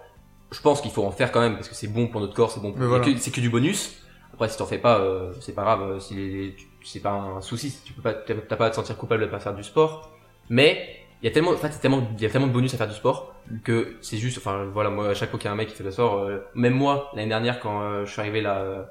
Je 0.51 0.59
pense 0.61 0.81
qu'il 0.81 0.91
faut 0.91 1.03
en 1.03 1.11
faire 1.11 1.31
quand 1.31 1.39
même 1.41 1.55
parce 1.55 1.69
que 1.69 1.75
c'est 1.75 1.87
bon 1.87 2.07
pour 2.07 2.21
notre 2.21 2.33
corps, 2.35 2.51
c'est 2.51 2.59
bon. 2.59 2.71
Pour... 2.73 2.85
Voilà. 2.85 3.03
que- 3.05 3.17
C'est 3.17 3.31
que 3.31 3.41
du 3.41 3.49
bonus. 3.49 3.95
Après, 4.35 4.49
si 4.49 4.57
t'en 4.57 4.65
fais 4.65 4.77
pas, 4.77 4.99
euh, 4.99 5.31
c'est 5.41 5.55
pas 5.55 5.63
grave. 5.63 5.81
euh, 6.11 6.49
c'est 6.83 6.99
pas 7.01 7.11
un 7.11 7.41
souci. 7.41 7.69
si 7.71 7.83
Tu 7.83 7.93
peux 7.93 8.01
pas, 8.01 8.13
t'as 8.13 8.55
pas 8.55 8.67
à 8.67 8.69
te 8.69 8.75
sentir 8.75 8.97
coupable 8.97 9.21
de 9.21 9.27
pas 9.27 9.39
faire 9.39 9.55
du 9.55 9.63
sport. 9.63 10.11
Mais 10.49 10.87
il 11.21 11.25
y 11.25 11.29
a 11.29 11.31
tellement, 11.33 11.51
en 11.51 11.57
fait, 11.57 11.71
c'est 11.71 11.79
tellement, 11.79 12.07
il 12.17 12.21
y 12.21 12.25
a 12.25 12.29
tellement 12.29 12.47
de 12.47 12.51
bonus 12.53 12.73
à 12.73 12.77
faire 12.77 12.87
du 12.87 12.93
sport 12.93 13.33
que 13.63 13.95
c'est 14.01 14.17
juste. 14.17 14.37
Enfin, 14.37 14.65
voilà, 14.73 14.89
moi, 14.89 15.09
à 15.09 15.13
chaque 15.13 15.29
fois 15.31 15.39
qu'il 15.39 15.47
y 15.47 15.49
a 15.49 15.53
un 15.53 15.55
mec 15.55 15.69
qui 15.69 15.75
fait 15.75 15.83
le 15.83 15.91
sport, 15.91 16.19
euh, 16.19 16.39
même 16.53 16.73
moi, 16.73 17.09
l'année 17.15 17.29
dernière, 17.29 17.59
quand 17.59 17.81
euh, 17.81 18.05
je 18.05 18.11
suis 18.11 18.19
arrivé 18.21 18.41
là 18.41 18.57
euh, 18.57 18.83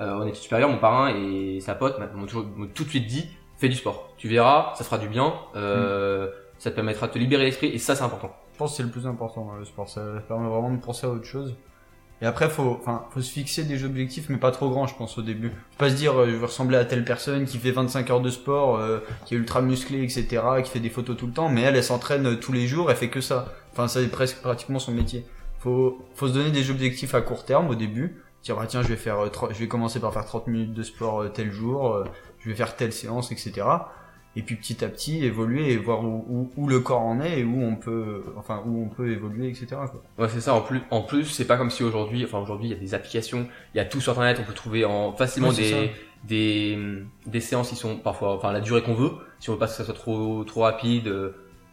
euh, 0.00 0.12
en 0.14 0.26
études 0.26 0.42
supérieures, 0.42 0.68
mon 0.70 0.78
parrain 0.78 1.14
et 1.14 1.60
sa 1.60 1.74
pote 1.74 1.98
m'ont 2.14 2.26
toujours 2.26 2.44
m'ont 2.56 2.68
tout 2.68 2.84
de 2.84 2.88
suite 2.90 3.06
dit 3.06 3.28
fais 3.58 3.68
du 3.68 3.74
sport. 3.76 4.12
Tu 4.18 4.28
verras, 4.28 4.72
ça 4.76 4.84
fera 4.84 4.98
du 4.98 5.08
bien. 5.08 5.34
Euh, 5.56 6.28
Ça 6.58 6.70
te 6.70 6.74
permettra 6.76 7.06
de 7.08 7.12
te 7.12 7.18
libérer 7.18 7.44
l'esprit 7.44 7.68
et 7.68 7.78
ça, 7.78 7.94
c'est 7.96 8.04
important. 8.04 8.30
Je 8.52 8.58
pense 8.58 8.72
que 8.72 8.76
c'est 8.76 8.82
le 8.82 8.90
plus 8.90 9.06
important 9.06 9.46
dans 9.46 9.56
le 9.56 9.64
sport. 9.64 9.88
Ça 9.88 10.02
permet 10.28 10.46
vraiment 10.48 10.70
de 10.70 10.78
penser 10.80 11.06
à 11.06 11.10
autre 11.10 11.24
chose. 11.24 11.56
Et 12.22 12.26
après, 12.26 12.50
faut, 12.50 12.76
enfin, 12.78 13.06
faut 13.10 13.22
se 13.22 13.30
fixer 13.30 13.64
des 13.64 13.84
objectifs, 13.84 14.28
mais 14.28 14.36
pas 14.36 14.50
trop 14.50 14.68
grands, 14.68 14.86
je 14.86 14.94
pense, 14.94 15.16
au 15.16 15.22
début. 15.22 15.48
Faut 15.48 15.78
pas 15.78 15.88
se 15.88 15.94
dire, 15.94 16.20
euh, 16.20 16.26
je 16.26 16.36
veux 16.36 16.44
ressembler 16.44 16.76
à 16.76 16.84
telle 16.84 17.04
personne 17.04 17.46
qui 17.46 17.58
fait 17.58 17.70
25 17.70 18.10
heures 18.10 18.20
de 18.20 18.28
sport, 18.28 18.76
euh, 18.76 18.98
qui 19.24 19.34
est 19.34 19.38
ultra 19.38 19.62
musclée, 19.62 20.02
etc., 20.02 20.42
qui 20.62 20.70
fait 20.70 20.80
des 20.80 20.90
photos 20.90 21.16
tout 21.16 21.26
le 21.26 21.32
temps, 21.32 21.48
mais 21.48 21.62
elle, 21.62 21.76
elle 21.76 21.84
s'entraîne 21.84 22.26
euh, 22.26 22.36
tous 22.36 22.52
les 22.52 22.66
jours, 22.66 22.90
elle 22.90 22.96
fait 22.96 23.08
que 23.08 23.22
ça. 23.22 23.54
Enfin, 23.72 23.88
ça 23.88 24.02
est 24.02 24.08
presque 24.08 24.42
pratiquement 24.42 24.78
son 24.78 24.92
métier. 24.92 25.24
Faut, 25.60 25.98
faut 26.14 26.28
se 26.28 26.34
donner 26.34 26.50
des 26.50 26.70
objectifs 26.70 27.14
à 27.14 27.22
court 27.22 27.44
terme 27.44 27.68
au 27.68 27.74
début. 27.74 28.22
Dire, 28.42 28.58
ah, 28.60 28.66
tiens, 28.66 28.82
je 28.82 28.88
vais 28.88 28.96
faire, 28.96 29.18
euh, 29.20 29.28
je 29.50 29.58
vais 29.58 29.68
commencer 29.68 29.98
par 29.98 30.12
faire 30.12 30.26
30 30.26 30.46
minutes 30.46 30.74
de 30.74 30.82
sport 30.82 31.24
tel 31.32 31.50
jour, 31.50 32.04
je 32.40 32.50
vais 32.50 32.54
faire 32.54 32.76
telle 32.76 32.92
séance, 32.92 33.32
etc. 33.32 33.62
Et 34.36 34.42
puis 34.42 34.54
petit 34.54 34.84
à 34.84 34.88
petit 34.88 35.24
évoluer 35.24 35.72
et 35.72 35.76
voir 35.76 36.04
où, 36.04 36.24
où, 36.28 36.50
où 36.56 36.68
le 36.68 36.78
corps 36.78 37.00
en 37.00 37.20
est 37.20 37.40
et 37.40 37.44
où 37.44 37.62
on 37.62 37.74
peut, 37.74 38.22
enfin, 38.36 38.62
où 38.64 38.84
on 38.84 38.88
peut 38.88 39.10
évoluer, 39.10 39.48
etc. 39.48 39.66
Quoi. 39.70 40.02
Ouais, 40.18 40.28
c'est 40.28 40.40
ça. 40.40 40.54
En 40.54 40.60
plus, 40.60 40.80
en 40.90 41.02
plus, 41.02 41.24
c'est 41.24 41.46
pas 41.46 41.56
comme 41.56 41.70
si 41.70 41.82
aujourd'hui, 41.82 42.24
enfin 42.24 42.38
aujourd'hui, 42.38 42.68
il 42.68 42.72
y 42.72 42.76
a 42.76 42.78
des 42.78 42.94
applications, 42.94 43.48
il 43.74 43.78
y 43.78 43.80
a 43.80 43.84
tout 43.84 44.00
sur 44.00 44.12
internet, 44.12 44.38
on 44.40 44.44
peut 44.44 44.54
trouver 44.54 44.84
en 44.84 45.12
facilement 45.12 45.48
Ouais, 45.48 45.56
des, 45.56 45.90
des 46.28 46.78
des 47.26 47.40
séances 47.40 47.70
qui 47.70 47.76
sont 47.76 47.96
parfois, 47.96 48.34
enfin 48.36 48.52
la 48.52 48.60
durée 48.60 48.82
qu'on 48.82 48.94
veut. 48.94 49.10
Si 49.40 49.50
on 49.50 49.54
veut 49.54 49.58
pas 49.58 49.66
que 49.66 49.72
ça 49.72 49.84
soit 49.84 49.94
trop 49.94 50.44
trop 50.44 50.60
rapide, 50.60 51.12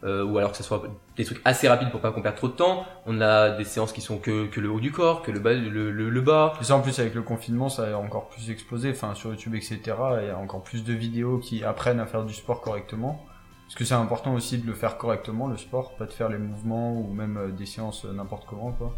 euh, 0.04 0.24
ou 0.24 0.38
alors 0.38 0.52
que 0.52 0.56
ça 0.56 0.62
soit 0.62 0.82
des 1.16 1.24
trucs 1.24 1.40
assez 1.44 1.68
rapides 1.68 1.90
pour 1.90 2.00
pas 2.00 2.12
qu'on 2.12 2.22
perde 2.22 2.36
trop 2.36 2.48
de 2.48 2.52
temps. 2.52 2.84
On 3.06 3.20
a 3.20 3.50
des 3.50 3.64
séances 3.64 3.92
qui 3.92 4.00
sont 4.00 4.18
que 4.18 4.46
que 4.46 4.60
le 4.60 4.70
haut 4.70 4.80
du 4.80 4.92
corps, 4.92 5.22
que 5.22 5.30
le 5.30 5.40
bas, 5.40 5.54
le 5.54 5.90
le, 5.90 6.10
le 6.10 6.20
bas. 6.20 6.54
Et 6.60 6.64
ça, 6.64 6.76
en 6.76 6.80
plus, 6.80 6.98
avec 7.00 7.14
le 7.14 7.22
confinement, 7.22 7.68
ça 7.68 7.94
a 7.94 7.96
encore 7.98 8.28
plus 8.28 8.50
explosé. 8.50 8.90
Enfin, 8.90 9.14
sur 9.14 9.30
YouTube, 9.30 9.54
etc., 9.54 9.80
il 10.22 10.28
y 10.28 10.30
a 10.30 10.38
encore 10.38 10.62
plus 10.62 10.84
de 10.84 10.92
vidéos 10.92 11.38
qui 11.38 11.64
apprennent 11.64 12.00
à 12.00 12.06
faire 12.06 12.24
du 12.24 12.34
sport 12.34 12.60
correctement. 12.60 13.24
Parce 13.66 13.74
que 13.74 13.84
c'est 13.84 13.94
important 13.94 14.32
aussi 14.32 14.56
de 14.56 14.66
le 14.66 14.72
faire 14.72 14.96
correctement, 14.96 15.46
le 15.46 15.58
sport, 15.58 15.94
pas 15.96 16.06
de 16.06 16.12
faire 16.12 16.30
les 16.30 16.38
mouvements 16.38 16.94
ou 16.94 17.12
même 17.12 17.36
euh, 17.36 17.48
des 17.48 17.66
séances 17.66 18.06
euh, 18.06 18.14
n'importe 18.14 18.46
comment, 18.46 18.72
quoi. 18.72 18.96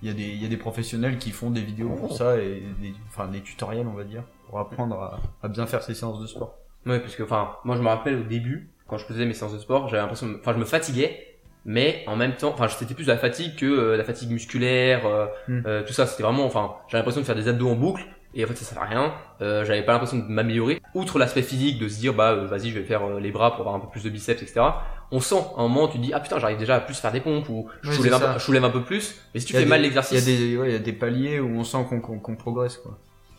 Il 0.00 0.08
y, 0.08 0.10
a 0.12 0.14
des, 0.14 0.22
il 0.22 0.42
y 0.42 0.46
a 0.46 0.48
des 0.48 0.56
professionnels 0.56 1.18
qui 1.18 1.30
font 1.32 1.50
des 1.50 1.60
vidéos 1.60 1.90
pour 1.90 2.16
ça 2.16 2.36
et 2.36 2.62
des, 2.80 2.92
enfin, 3.08 3.26
des 3.26 3.40
tutoriels, 3.40 3.86
on 3.88 3.94
va 3.94 4.04
dire, 4.04 4.22
pour 4.48 4.60
apprendre 4.60 4.96
à, 5.00 5.20
à 5.44 5.48
bien 5.48 5.66
faire 5.66 5.82
ses 5.82 5.94
séances 5.94 6.20
de 6.20 6.26
sport. 6.26 6.56
Ouais, 6.86 6.98
parce 7.00 7.14
que 7.14 7.22
enfin, 7.22 7.52
moi 7.64 7.76
je 7.76 7.82
me 7.82 7.88
rappelle 7.88 8.16
au 8.20 8.24
début, 8.24 8.70
quand 8.92 8.98
je 8.98 9.06
faisais 9.06 9.24
mes 9.24 9.32
séances 9.32 9.54
de 9.54 9.58
sport, 9.58 9.88
j'avais 9.88 10.02
l'impression, 10.02 10.28
enfin 10.38 10.52
je 10.52 10.58
me 10.58 10.66
fatiguais, 10.66 11.26
mais 11.64 12.04
en 12.06 12.14
même 12.16 12.34
temps, 12.34 12.50
enfin 12.52 12.68
c'était 12.68 12.92
plus 12.94 13.04
de 13.06 13.10
la 13.12 13.16
fatigue 13.16 13.56
que 13.56 13.64
euh, 13.64 13.96
la 13.96 14.04
fatigue 14.04 14.30
musculaire, 14.30 15.06
euh, 15.06 15.26
Mm. 15.48 15.60
euh, 15.66 15.82
tout 15.86 15.92
ça. 15.94 16.06
C'était 16.06 16.22
vraiment, 16.24 16.44
enfin, 16.44 16.72
j'avais 16.88 16.98
l'impression 17.00 17.22
de 17.22 17.26
faire 17.26 17.34
des 17.36 17.48
abdos 17.48 17.68
en 17.70 17.74
boucle. 17.74 18.04
Et 18.34 18.44
en 18.44 18.48
fait, 18.48 18.54
ça 18.56 18.64
servait 18.64 18.86
à 18.86 18.88
rien. 18.88 19.12
Euh, 19.42 19.62
j'avais 19.66 19.82
pas 19.82 19.92
l'impression 19.92 20.16
de 20.16 20.22
m'améliorer. 20.24 20.80
Outre 20.94 21.18
l'aspect 21.18 21.42
physique, 21.42 21.78
de 21.78 21.86
se 21.86 21.98
dire, 22.00 22.14
bah, 22.14 22.30
euh, 22.32 22.46
vas-y, 22.46 22.70
je 22.70 22.78
vais 22.78 22.84
faire 22.86 23.06
les 23.18 23.30
bras 23.30 23.50
pour 23.50 23.60
avoir 23.60 23.74
un 23.74 23.78
peu 23.80 23.88
plus 23.88 24.02
de 24.04 24.08
biceps, 24.08 24.40
etc. 24.42 24.62
On 25.10 25.20
sent, 25.20 25.34
à 25.56 25.60
un 25.60 25.68
moment, 25.68 25.86
tu 25.86 25.98
te 25.98 26.02
dis, 26.02 26.12
ah 26.14 26.20
putain, 26.20 26.38
j'arrive 26.38 26.56
déjà 26.56 26.76
à 26.76 26.80
plus 26.80 26.94
faire 26.98 27.12
des 27.12 27.20
pompes, 27.20 27.46
ou 27.50 27.68
je, 27.82 27.90
Oui, 27.90 27.96
soulève 27.96 28.14
un, 28.14 28.18
peu- 28.20 28.38
je 28.38 28.44
soulève 28.44 28.64
un 28.64 28.70
peu 28.70 28.82
plus. 28.84 29.20
Mais 29.34 29.40
si 29.40 29.46
tu 29.46 29.52
fais 29.52 29.58
des- 29.60 29.66
mal 29.66 29.80
Il 29.80 29.82
y 29.82 29.86
l'exercice, 29.88 30.26
ouais, 30.26 30.68
il 30.68 30.72
y 30.72 30.74
a 30.74 30.78
des 30.78 30.92
paliers 30.94 31.40
où 31.40 31.50
on 31.58 31.62
sent 31.62 31.84
qu'on 31.90 32.00
qu'on 32.00 32.18
qu'on 32.20 32.34
progresse, 32.36 32.78
quoi. 32.78 32.96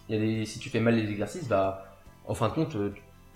il 0.10 0.16
y 0.16 0.18
a 0.20 0.22
des, 0.24 0.46
si 0.46 0.60
tu 0.60 0.70
fais 0.70 0.80
mal 0.80 0.94
les 0.96 1.10
exercices, 1.10 1.48
bah, 1.48 1.88
en 2.28 2.36
fin 2.36 2.50
de 2.50 2.54
compte, 2.54 2.78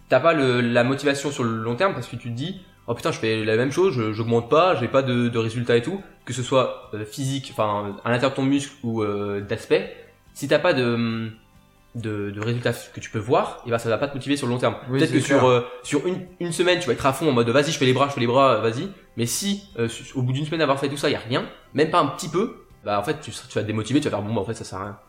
t'as 0.09 0.19
pas 0.19 0.33
le, 0.33 0.61
la 0.61 0.83
motivation 0.83 1.31
sur 1.31 1.43
le 1.43 1.57
long 1.57 1.75
terme 1.75 1.93
parce 1.93 2.07
que 2.07 2.15
tu 2.15 2.29
te 2.29 2.35
dis, 2.35 2.61
oh 2.87 2.93
putain, 2.93 3.11
je 3.11 3.19
fais 3.19 3.43
la 3.43 3.55
même 3.57 3.71
chose, 3.71 3.93
je- 3.93 4.13
j'augmente 4.13 4.49
pas, 4.49 4.75
j'ai 4.75 4.87
pas 4.87 5.01
de, 5.03 5.27
de 5.29 5.37
résultats 5.37 5.75
et 5.77 5.81
tout, 5.81 6.01
que 6.25 6.33
ce 6.33 6.43
soit 6.43 6.89
euh, 6.93 7.05
physique, 7.05 7.49
enfin, 7.53 7.95
à 8.05 8.09
l'intérieur 8.09 8.31
de 8.31 8.35
ton 8.35 8.43
muscle 8.43 8.73
ou 8.83 9.03
euh, 9.03 9.41
d'aspect. 9.41 9.95
Si 10.33 10.47
t'as 10.47 10.59
pas 10.59 10.73
de, 10.73 11.29
de, 11.95 12.29
de 12.31 12.41
résultats 12.41 12.73
que 12.93 12.99
tu 12.99 13.09
peux 13.09 13.17
voir, 13.19 13.63
et 13.65 13.71
ben 13.71 13.77
ça 13.79 13.89
va 13.89 13.97
pas 13.97 14.07
te 14.07 14.13
motiver 14.13 14.37
sur 14.37 14.45
le 14.47 14.53
long 14.53 14.59
terme. 14.59 14.75
Oui, 14.89 14.99
Peut-être 14.99 15.11
que 15.13 15.19
sur 15.19 15.45
euh, 15.47 15.61
sur 15.83 16.05
une, 16.05 16.27
une 16.39 16.51
semaine, 16.51 16.79
tu 16.79 16.87
vas 16.87 16.93
être 16.93 17.05
à 17.05 17.13
fond 17.13 17.27
en 17.29 17.31
mode 17.31 17.49
vas-y, 17.49 17.71
je 17.71 17.77
fais 17.79 17.85
les 17.85 17.93
bras, 17.93 18.07
je 18.07 18.13
fais 18.13 18.19
les 18.19 18.27
bras, 18.27 18.57
vas-y. 18.59 18.87
Mais 19.17 19.25
si 19.25 19.63
euh, 19.79 19.87
au 20.15 20.21
bout 20.21 20.31
d'une 20.33 20.45
semaine 20.45 20.59
d'avoir 20.59 20.79
fait 20.79 20.89
tout 20.89 20.97
ça, 20.97 21.09
il 21.09 21.13
y 21.13 21.15
a 21.15 21.19
rien, 21.27 21.45
même 21.73 21.89
pas 21.89 21.99
un 21.99 22.07
petit 22.07 22.29
peu, 22.29 22.57
bah 22.85 22.99
en 22.99 23.03
fait 23.03 23.19
tu, 23.19 23.31
tu 23.31 23.37
vas 23.55 23.61
te 23.63 23.67
démotiver, 23.67 23.99
tu 23.99 24.05
vas 24.09 24.17
faire 24.17 24.21
bon, 24.21 24.33
bah 24.33 24.41
en 24.41 24.45
fait 24.45 24.53
ça 24.53 24.63
sert 24.63 24.79
à 24.79 24.83
rien. 24.83 24.99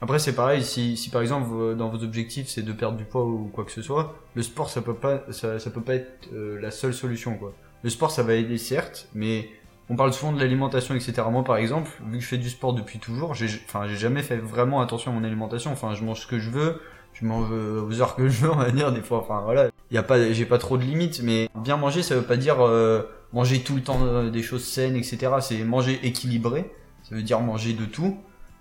Après, 0.00 0.18
c'est 0.18 0.34
pareil, 0.34 0.62
si, 0.62 0.96
si 0.96 1.10
par 1.10 1.22
exemple, 1.22 1.74
dans 1.76 1.88
vos 1.88 2.04
objectifs, 2.04 2.48
c'est 2.48 2.62
de 2.62 2.72
perdre 2.72 2.96
du 2.96 3.04
poids 3.04 3.24
ou 3.24 3.50
quoi 3.52 3.64
que 3.64 3.72
ce 3.72 3.82
soit, 3.82 4.14
le 4.34 4.42
sport, 4.42 4.70
ça 4.70 4.80
peut 4.80 4.94
pas, 4.94 5.24
ça, 5.30 5.58
ça 5.58 5.70
peut 5.70 5.80
pas 5.80 5.94
être 5.94 6.28
euh, 6.32 6.60
la 6.60 6.70
seule 6.70 6.94
solution, 6.94 7.34
quoi. 7.34 7.52
Le 7.82 7.90
sport, 7.90 8.10
ça 8.10 8.22
va 8.22 8.34
aider, 8.34 8.58
certes, 8.58 9.08
mais 9.14 9.48
on 9.90 9.96
parle 9.96 10.12
souvent 10.12 10.32
de 10.32 10.40
l'alimentation, 10.40 10.94
etc. 10.94 11.22
Moi, 11.30 11.44
par 11.44 11.56
exemple, 11.56 11.90
vu 12.06 12.18
que 12.18 12.24
je 12.24 12.28
fais 12.28 12.38
du 12.38 12.50
sport 12.50 12.74
depuis 12.74 12.98
toujours, 12.98 13.34
j'ai, 13.34 13.46
enfin, 13.66 13.86
j'ai 13.88 13.96
jamais 13.96 14.22
fait 14.22 14.36
vraiment 14.36 14.80
attention 14.80 15.12
à 15.12 15.14
mon 15.14 15.24
alimentation. 15.24 15.72
Enfin, 15.72 15.94
je 15.94 16.04
mange 16.04 16.20
ce 16.20 16.26
que 16.26 16.38
je 16.38 16.50
veux, 16.50 16.80
je 17.14 17.24
mange 17.24 17.48
euh, 17.50 17.86
aux 17.86 18.00
heures 18.00 18.14
que 18.14 18.28
je 18.28 18.42
veux, 18.42 18.50
on 18.50 18.56
va 18.56 18.70
dire, 18.70 18.92
des 18.92 19.00
fois. 19.00 19.18
Enfin, 19.18 19.40
voilà. 19.44 19.70
Y 19.90 19.96
a 19.96 20.02
pas, 20.02 20.32
j'ai 20.32 20.44
pas 20.44 20.58
trop 20.58 20.76
de 20.76 20.82
limites, 20.82 21.22
mais 21.22 21.48
bien 21.54 21.76
manger, 21.76 22.02
ça 22.02 22.14
veut 22.14 22.22
pas 22.22 22.36
dire 22.36 22.60
euh, 22.60 23.02
manger 23.32 23.60
tout 23.60 23.76
le 23.76 23.82
temps 23.82 24.00
euh, 24.02 24.30
des 24.30 24.42
choses 24.42 24.64
saines, 24.64 24.96
etc. 24.96 25.32
C'est 25.40 25.64
manger 25.64 25.98
équilibré. 26.02 26.70
Ça 27.02 27.14
veut 27.14 27.22
dire 27.22 27.40
manger 27.40 27.72
de 27.72 27.86
tout. 27.86 28.18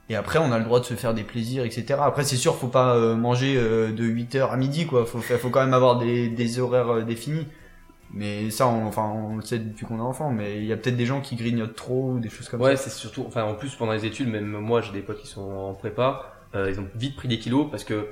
Et 0.10 0.16
après, 0.16 0.40
on 0.40 0.52
a 0.54 0.58
le 0.58 0.64
droit 0.64 0.80
de 0.80 0.86
se 0.86 0.94
faire 0.94 1.14
des 1.14 1.24
plaisirs, 1.24 1.66
etc. 1.66 2.00
Après, 2.02 2.24
c'est 2.24 2.38
sûr, 2.38 2.56
faut 2.56 2.68
pas 2.70 2.96
euh, 2.96 3.16
manger 3.16 3.56
euh, 3.58 3.92
de 3.92 4.06
8h 4.06 4.50
à 4.52 4.56
midi, 4.56 4.86
quoi. 4.88 5.06
Faut, 5.06 5.20
faut 5.20 5.50
quand 5.50 5.60
même 5.60 5.74
avoir 5.74 5.98
des, 6.00 6.30
des 6.30 6.60
horaires 6.60 6.90
euh, 6.90 7.02
définis. 7.02 7.46
Mais 8.14 8.50
ça, 8.52 8.68
on, 8.70 8.86
enfin, 8.88 9.04
on 9.04 9.36
le 9.36 9.42
sait 9.42 9.60
depuis 9.60 9.86
qu'on 9.86 9.98
est 9.98 10.02
enfant. 10.02 10.32
Mais 10.32 10.60
il 10.60 10.66
y 10.66 10.72
a 10.72 10.78
peut-être 10.78 10.96
des 10.96 11.06
gens 11.06 11.20
qui 11.20 11.36
grignotent 11.36 11.76
trop 11.76 12.12
ou 12.14 12.20
des 12.20 12.30
choses 12.30 12.48
comme 12.48 12.62
Ouais, 12.62 12.78
ça. 12.78 12.84
c'est 12.84 12.90
surtout, 12.98 13.26
enfin, 13.28 13.44
en 13.44 13.56
plus, 13.56 13.76
pendant 13.76 13.92
les 13.92 14.06
études, 14.06 14.30
même 14.30 14.46
moi, 14.48 14.80
j'ai 14.82 14.94
des 14.94 15.02
potes 15.02 15.20
qui 15.20 15.28
sont 15.28 15.42
en 15.52 15.74
prépa, 15.74 16.34
euh, 16.56 16.72
ils 16.72 16.80
ont 16.80 16.88
vite 16.96 17.18
pris 17.18 17.28
des 17.28 17.38
kilos 17.38 17.68
parce 17.70 17.84
que, 17.84 18.08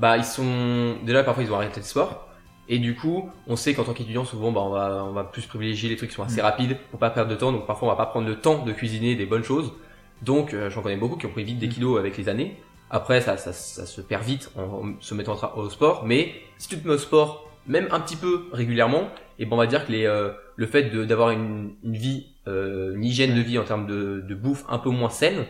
bah, 0.00 0.16
ils 0.16 0.24
sont, 0.24 0.96
déjà, 1.04 1.22
parfois, 1.22 1.44
ils 1.44 1.52
ont 1.52 1.56
arrêté 1.56 1.78
le 1.78 1.86
sport. 1.86 2.28
Et 2.68 2.80
du 2.80 2.96
coup, 2.96 3.28
on 3.46 3.54
sait 3.54 3.74
qu'en 3.74 3.84
tant 3.84 3.92
qu'étudiant, 3.92 4.24
souvent, 4.24 4.50
bah, 4.50 4.60
on 4.62 4.70
va, 4.70 5.04
on 5.04 5.12
va 5.12 5.22
plus 5.22 5.46
privilégier 5.46 5.88
les 5.88 5.94
trucs 5.96 6.10
qui 6.10 6.16
sont 6.16 6.24
assez 6.24 6.40
Mm. 6.40 6.44
rapides 6.44 6.76
pour 6.90 6.98
pas 6.98 7.10
perdre 7.10 7.30
de 7.30 7.36
temps. 7.36 7.52
Donc, 7.52 7.64
parfois, 7.66 7.86
on 7.86 7.90
va 7.92 7.96
pas 7.96 8.06
prendre 8.06 8.26
le 8.26 8.40
temps 8.40 8.64
de 8.64 8.72
cuisiner 8.72 9.14
des 9.14 9.26
bonnes 9.26 9.44
choses. 9.44 9.72
Donc, 10.22 10.54
euh, 10.54 10.70
j'en 10.70 10.82
connais 10.82 10.96
beaucoup 10.96 11.16
qui 11.16 11.26
ont 11.26 11.30
pris 11.32 11.44
vite 11.44 11.58
des 11.58 11.66
Mm. 11.66 11.70
kilos 11.70 11.98
avec 11.98 12.16
les 12.16 12.28
années. 12.28 12.56
Après, 12.90 13.20
ça, 13.20 13.36
ça, 13.36 13.52
ça 13.52 13.86
se 13.86 14.00
perd 14.00 14.22
vite 14.22 14.50
en, 14.56 14.92
se 15.00 15.14
mettant 15.14 15.36
au 15.56 15.68
sport. 15.70 16.04
Mais 16.04 16.32
si 16.58 16.68
tu 16.68 16.78
te 16.78 16.86
mets 16.86 16.94
au 16.94 16.98
sport, 16.98 17.48
même 17.66 17.88
un 17.90 18.00
petit 18.00 18.16
peu 18.16 18.44
régulièrement, 18.52 19.08
et 19.38 19.46
ben 19.46 19.54
on 19.54 19.56
va 19.58 19.66
dire 19.66 19.86
que 19.86 19.92
les, 19.92 20.04
euh, 20.04 20.30
le 20.56 20.66
fait 20.66 20.84
d'avoir 21.06 21.30
une, 21.30 21.74
une 21.82 21.96
vie, 21.96 22.26
euh, 22.48 22.94
une 22.94 23.04
hygiène 23.04 23.34
de 23.34 23.40
vie 23.40 23.58
en 23.58 23.64
termes 23.64 23.86
de, 23.86 24.20
de 24.20 24.34
bouffe 24.34 24.64
un 24.68 24.78
peu 24.78 24.90
moins 24.90 25.08
saine, 25.10 25.44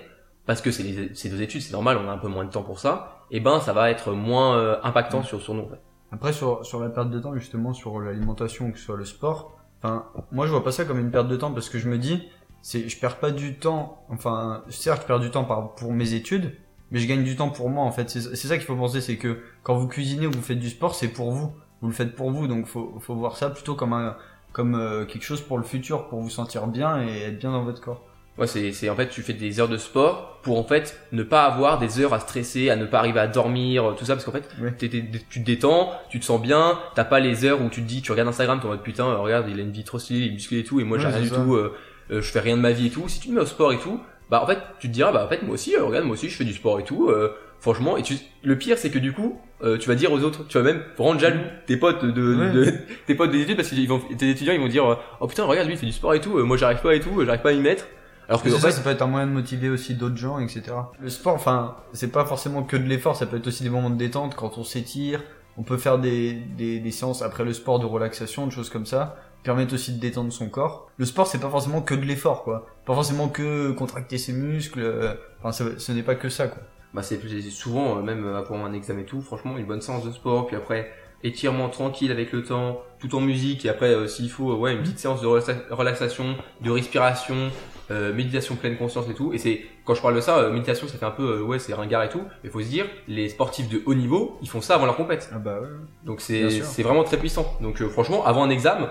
parce 0.47 0.61
que 0.61 0.71
c'est 0.71 0.83
nos 1.31 1.37
études, 1.39 1.63
c'est 1.63 1.73
normal, 1.73 1.99
on 2.05 2.09
a 2.09 2.13
un 2.13 2.19
peu 2.19 2.29
moins 2.29 2.45
de 2.45 2.51
temps 2.51 2.63
pour 2.63 2.79
ça, 2.79 3.25
et 3.31 3.41
ben 3.41 3.61
ça 3.61 3.73
va 3.73 3.91
être 3.91 4.13
moins 4.13 4.57
euh, 4.57 4.77
impactant 4.83 5.23
sur, 5.23 5.41
sur 5.41 5.55
nous. 5.55 5.63
en 5.63 5.69
fait. 5.69 5.81
Après, 6.13 6.33
sur, 6.33 6.65
sur 6.65 6.81
la 6.81 6.91
perte 6.91 7.11
de 7.11 7.19
temps, 7.19 7.35
justement, 7.35 7.73
sur 7.73 7.99
l'alimentation, 7.99 8.71
que 8.71 8.79
ce 8.79 8.85
soit 8.85 8.97
le 8.97 9.05
sport, 9.05 9.59
enfin, 9.83 10.07
moi, 10.31 10.47
je 10.47 10.53
vois 10.53 10.63
pas 10.63 10.73
ça 10.73 10.85
comme 10.85 10.99
une 11.01 11.11
perte 11.11 11.29
de 11.29 11.37
temps 11.37 11.51
parce 11.53 11.71
que 11.71 11.79
je 11.79 11.89
me 11.89 11.97
dis, 11.99 12.23
c'est, 12.63 12.89
je 12.89 12.99
perds 12.99 13.17
pas 13.19 13.31
du 13.31 13.55
temps, 13.57 14.05
enfin, 14.09 14.63
certes, 14.71 15.03
je 15.03 15.07
perds 15.07 15.21
du 15.21 15.31
temps 15.31 15.45
par, 15.45 15.75
pour 15.75 15.93
mes 15.93 16.15
études, 16.15 16.53
mais 16.91 16.99
je 17.01 17.07
gagne 17.09 17.25
du 17.25 17.37
temps 17.37 17.51
pour 17.51 17.69
moi, 17.71 17.85
en 17.85 17.91
fait. 17.93 18.09
C'est 18.11 18.21
c'est 18.21 18.49
ça 18.49 18.57
qu'il 18.57 18.67
faut 18.67 18.77
penser, 18.77 19.01
c'est 19.01 19.17
que 19.17 19.41
quand 19.63 19.75
vous 19.77 19.89
cuisinez 19.89 20.27
ou 20.27 20.31
vous 20.33 20.43
faites 20.43 20.59
du 20.61 20.71
sport, 20.71 20.95
c'est 20.95 21.09
pour 21.09 21.33
vous. 21.33 21.53
Vous 21.81 21.89
le 21.89 21.95
faites 21.95 22.15
pour 22.15 22.31
vous, 22.31 22.47
donc 22.47 22.67
faut, 22.67 22.97
faut 23.01 23.15
voir 23.17 23.37
ça 23.37 23.51
plutôt 23.51 23.75
comme 23.75 23.93
un, 23.93 24.17
comme 24.53 24.75
euh, 24.77 25.05
quelque 25.05 25.25
chose 25.25 25.41
pour 25.41 25.59
le 25.59 25.65
futur, 25.65 26.07
pour 26.09 26.21
vous 26.21 26.31
sentir 26.31 26.67
bien 26.69 27.03
et 27.03 27.23
être 27.23 27.39
bien 27.39 27.51
dans 27.51 27.65
votre 27.65 27.81
corps. 27.81 28.05
Ouais, 28.39 28.47
c'est, 28.47 28.73
c'est 28.73 28.89
en 28.89 28.95
fait, 28.97 29.09
tu 29.09 29.21
fais 29.21 29.33
des 29.35 29.61
heures 29.61 29.69
de 29.69 29.77
sport 29.77 30.39
pour 30.43 30.59
en 30.59 30.65
fait 30.65 30.99
ne 31.13 31.23
pas 31.23 31.45
avoir 31.45 31.79
des 31.79 32.01
heures 32.01 32.15
à 32.15 32.21
stresser, 32.21 32.71
à 32.71 32.77
ne 32.77 32.87
pas 32.87 32.99
arriver 32.99 33.21
à 33.21 33.27
dormir, 33.27 33.95
tout 33.99 34.05
ça, 34.07 34.15
parce 34.15 34.25
qu'en 34.25 34.33
fait, 34.33 34.49
Ouais. 34.63 34.73
tu 34.79 34.89
te 34.89 35.39
détends, 35.41 35.91
tu 36.09 36.19
te 36.21 36.25
sens 36.25 36.41
bien, 36.41 36.79
t'as 36.95 37.05
pas 37.05 37.21
les 37.21 37.45
heures 37.45 37.61
où 37.61 37.69
tu 37.69 37.83
te 37.83 37.87
dis, 37.87 38.01
tu 38.01 38.11
regardes 38.13 38.29
Instagram, 38.29 38.59
t'es 38.61 38.67
en 38.67 38.71
mode 38.71 38.83
putain, 38.83 39.07
euh, 39.07 39.19
regarde, 39.19 39.49
il 39.51 39.59
a 39.59 39.63
une 39.63 39.73
vie 39.73 39.85
trop 39.85 39.99
stylée, 39.99 40.21
il 40.21 40.29
est 40.29 40.33
musclé 40.33 40.61
et 40.61 40.65
tout, 40.65 40.81
et 40.81 40.85
moi 40.85 40.97
j'ai 40.99 41.07
Ouais, 41.07 41.11
rien 41.13 41.19
c'est 41.25 41.29
du 41.31 41.35
ça. 41.35 41.43
tout, 41.43 41.55
euh, 41.57 41.75
je 42.21 42.31
fais 42.31 42.41
rien 42.41 42.57
de 42.57 42.63
ma 42.63 42.73
vie 42.73 42.89
et 42.89 42.91
tout. 42.91 43.09
Si 43.09 43.21
tu 43.21 43.29
te 43.29 43.33
mets 43.33 43.41
au 43.41 43.47
sport 43.47 43.73
et 43.73 43.79
tout, 43.79 44.01
bah 44.31 44.43
en 44.43 44.47
fait, 44.47 44.59
tu 44.81 44.89
te 44.89 44.93
diras, 44.93 45.13
bah 45.13 45.25
en 45.25 45.29
fait, 45.29 45.43
moi 45.43 45.55
aussi, 45.55 45.75
euh, 45.77 45.85
regarde, 45.85 46.05
moi 46.05 46.15
aussi, 46.15 46.29
je 46.29 46.37
fais 46.37 46.45
du 46.45 46.53
sport 46.55 46.81
et 46.81 46.85
tout, 46.85 47.09
euh, 47.09 47.33
franchement, 47.61 47.97
et 47.97 48.03
tu, 48.03 48.15
le 48.43 48.57
pire, 48.59 48.79
c'est 48.79 48.91
que 48.91 48.99
du 48.99 49.13
coup, 49.13 49.39
euh, 49.63 49.79
tu 49.79 49.89
vas 49.89 49.95
dire 49.95 50.11
aux 50.13 50.21
autres, 50.23 50.47
tu 50.49 50.59
vas 50.59 50.65
même 50.65 50.83
rendre 50.99 51.21
jaloux 51.21 51.41
tes 51.67 51.77
potes 51.77 52.05
de, 52.05 52.35
Ouais. 52.37 52.51
de- 52.53 52.73
tes 53.07 53.15
potes 53.15 53.31
des 53.31 53.43
études 53.43 53.57
parce 53.57 53.69
qu'ils 53.69 53.89
vont, 53.89 54.01
tes 54.01 54.31
étudiants, 54.31 54.53
ils 54.55 54.61
vont 54.61 54.69
dire, 54.69 54.85
euh, 54.91 54.97
oh 55.21 55.27
putain, 55.27 55.45
regarde, 55.45 55.67
lui, 55.69 55.75
il 55.75 55.79
fait 55.79 55.87
du 55.87 55.93
sport 55.93 56.15
et 56.15 56.21
tout, 56.21 56.39
euh, 56.39 56.43
moi 56.45 56.57
j'arrive 56.57 56.81
pas 56.81 56.95
et 56.95 57.01
tout, 57.01 57.21
euh, 57.21 57.25
j'arrive 57.27 57.43
pas 57.43 57.51
à 57.51 57.53
y 57.53 57.61
mettre. 57.61 57.87
Alors 58.29 58.43
que 58.43 58.49
en 58.49 58.53
ça, 58.59 58.69
fait, 58.69 58.73
ça 58.73 58.81
peut 58.83 58.91
être 58.91 59.03
un 59.03 59.07
moyen 59.09 59.27
de 59.27 59.33
motiver 59.33 59.69
aussi 59.69 59.95
d'autres 59.95 60.17
gens, 60.17 60.39
etc. 60.39 60.63
Le 61.01 61.11
sport, 61.11 61.35
enfin, 61.35 61.77
c'est 61.93 62.11
pas 62.13 62.25
forcément 62.25 62.63
que 62.63 62.77
de 62.77 62.85
l'effort, 62.85 63.15
ça 63.17 63.27
peut 63.27 63.37
être 63.37 63.47
aussi 63.49 63.63
des 63.65 63.69
moments 63.69 63.91
de 63.91 63.97
détente 63.97 64.35
quand 64.37 64.57
on 64.59 64.65
s'étire. 64.65 65.23
On 65.59 65.65
peut 65.65 65.77
faire 65.77 65.99
des, 65.99 66.33
des, 66.33 66.79
des 66.79 66.91
séances 66.93 67.21
après 67.21 67.45
le 67.45 67.53
sport 67.53 67.79
de 67.79 67.85
relaxation, 67.85 68.47
de 68.47 68.53
choses 68.53 68.71
comme 68.71 68.87
ça, 68.87 69.17
permettent 69.43 69.73
aussi 69.73 69.93
de 69.93 70.01
détendre 70.01 70.33
son 70.33 70.49
corps. 70.49 70.91
Le 70.97 71.05
sport, 71.05 71.27
c'est 71.27 71.41
pas 71.41 71.51
forcément 71.51 71.83
que 71.83 71.95
de 71.95 72.03
l'effort, 72.05 72.45
quoi. 72.45 72.67
Pas 72.87 72.95
forcément 72.95 73.29
que 73.29 73.73
contracter 73.73 74.19
ses 74.19 74.33
muscles. 74.33 74.81
euh, 74.81 75.15
Enfin, 75.41 75.53
ce, 75.53 75.79
ce 75.79 75.91
n'est 75.93 76.03
pas 76.05 76.15
que 76.15 76.29
ça, 76.29 76.47
quoi. 76.49 76.63
bah 76.95 77.03
c'est 77.03 77.19
souvent 77.51 77.99
euh, 77.99 78.03
même 78.03 78.25
euh, 78.25 78.43
pour 78.43 78.57
un 78.57 78.73
examen 78.73 79.01
et 79.01 79.05
tout 79.07 79.21
franchement 79.23 79.57
une 79.59 79.65
bonne 79.67 79.81
séance 79.81 80.05
de 80.05 80.13
sport 80.13 80.47
puis 80.47 80.57
après 80.57 80.91
étirement 81.25 81.69
tranquille 81.69 82.11
avec 82.13 82.33
le 82.33 82.43
temps 82.45 82.83
tout 83.01 83.15
en 83.15 83.21
musique 83.21 83.65
et 83.65 83.69
après 83.71 83.87
euh, 83.95 84.07
s'il 84.07 84.31
faut 84.31 84.53
euh, 84.53 84.57
ouais 84.57 84.75
une 84.75 84.83
petite 84.83 84.99
séance 84.99 85.21
de 85.23 85.27
relaxa- 85.27 85.63
relaxation 85.71 86.37
de 86.61 86.71
respiration 86.71 87.51
euh, 87.91 88.13
méditation 88.13 88.57
pleine 88.57 88.77
conscience 88.77 89.09
et 89.09 89.15
tout 89.15 89.33
et 89.33 89.39
c'est 89.39 89.63
quand 89.85 89.95
je 89.95 90.03
parle 90.03 90.15
de 90.17 90.21
ça 90.21 90.39
euh, 90.39 90.53
méditation 90.53 90.87
ça 90.87 90.99
fait 90.99 91.07
un 91.07 91.11
peu 91.13 91.41
ouais 91.41 91.59
c'est 91.59 91.73
ringard 91.75 92.03
et 92.05 92.09
tout 92.11 92.23
mais 92.45 92.51
faut 92.51 92.61
se 92.61 92.69
dire 92.69 92.87
les 93.09 93.29
sportifs 93.31 93.69
de 93.71 93.81
haut 93.87 93.95
niveau 93.95 94.37
ils 94.43 94.49
font 94.49 94.61
ça 94.61 94.75
avant 94.75 94.85
leur 94.87 94.97
compète 94.97 95.31
Ah 95.35 95.39
bah 95.39 95.61
ouais. 95.61 95.69
donc 96.05 96.21
c'est 96.21 96.51
c'est 96.51 96.83
vraiment 96.83 97.05
très 97.05 97.17
puissant. 97.17 97.57
Donc 97.61 97.81
euh, 97.81 97.89
franchement, 97.89 98.25
avant 98.27 98.45
un 98.45 98.51
examen, 98.51 98.91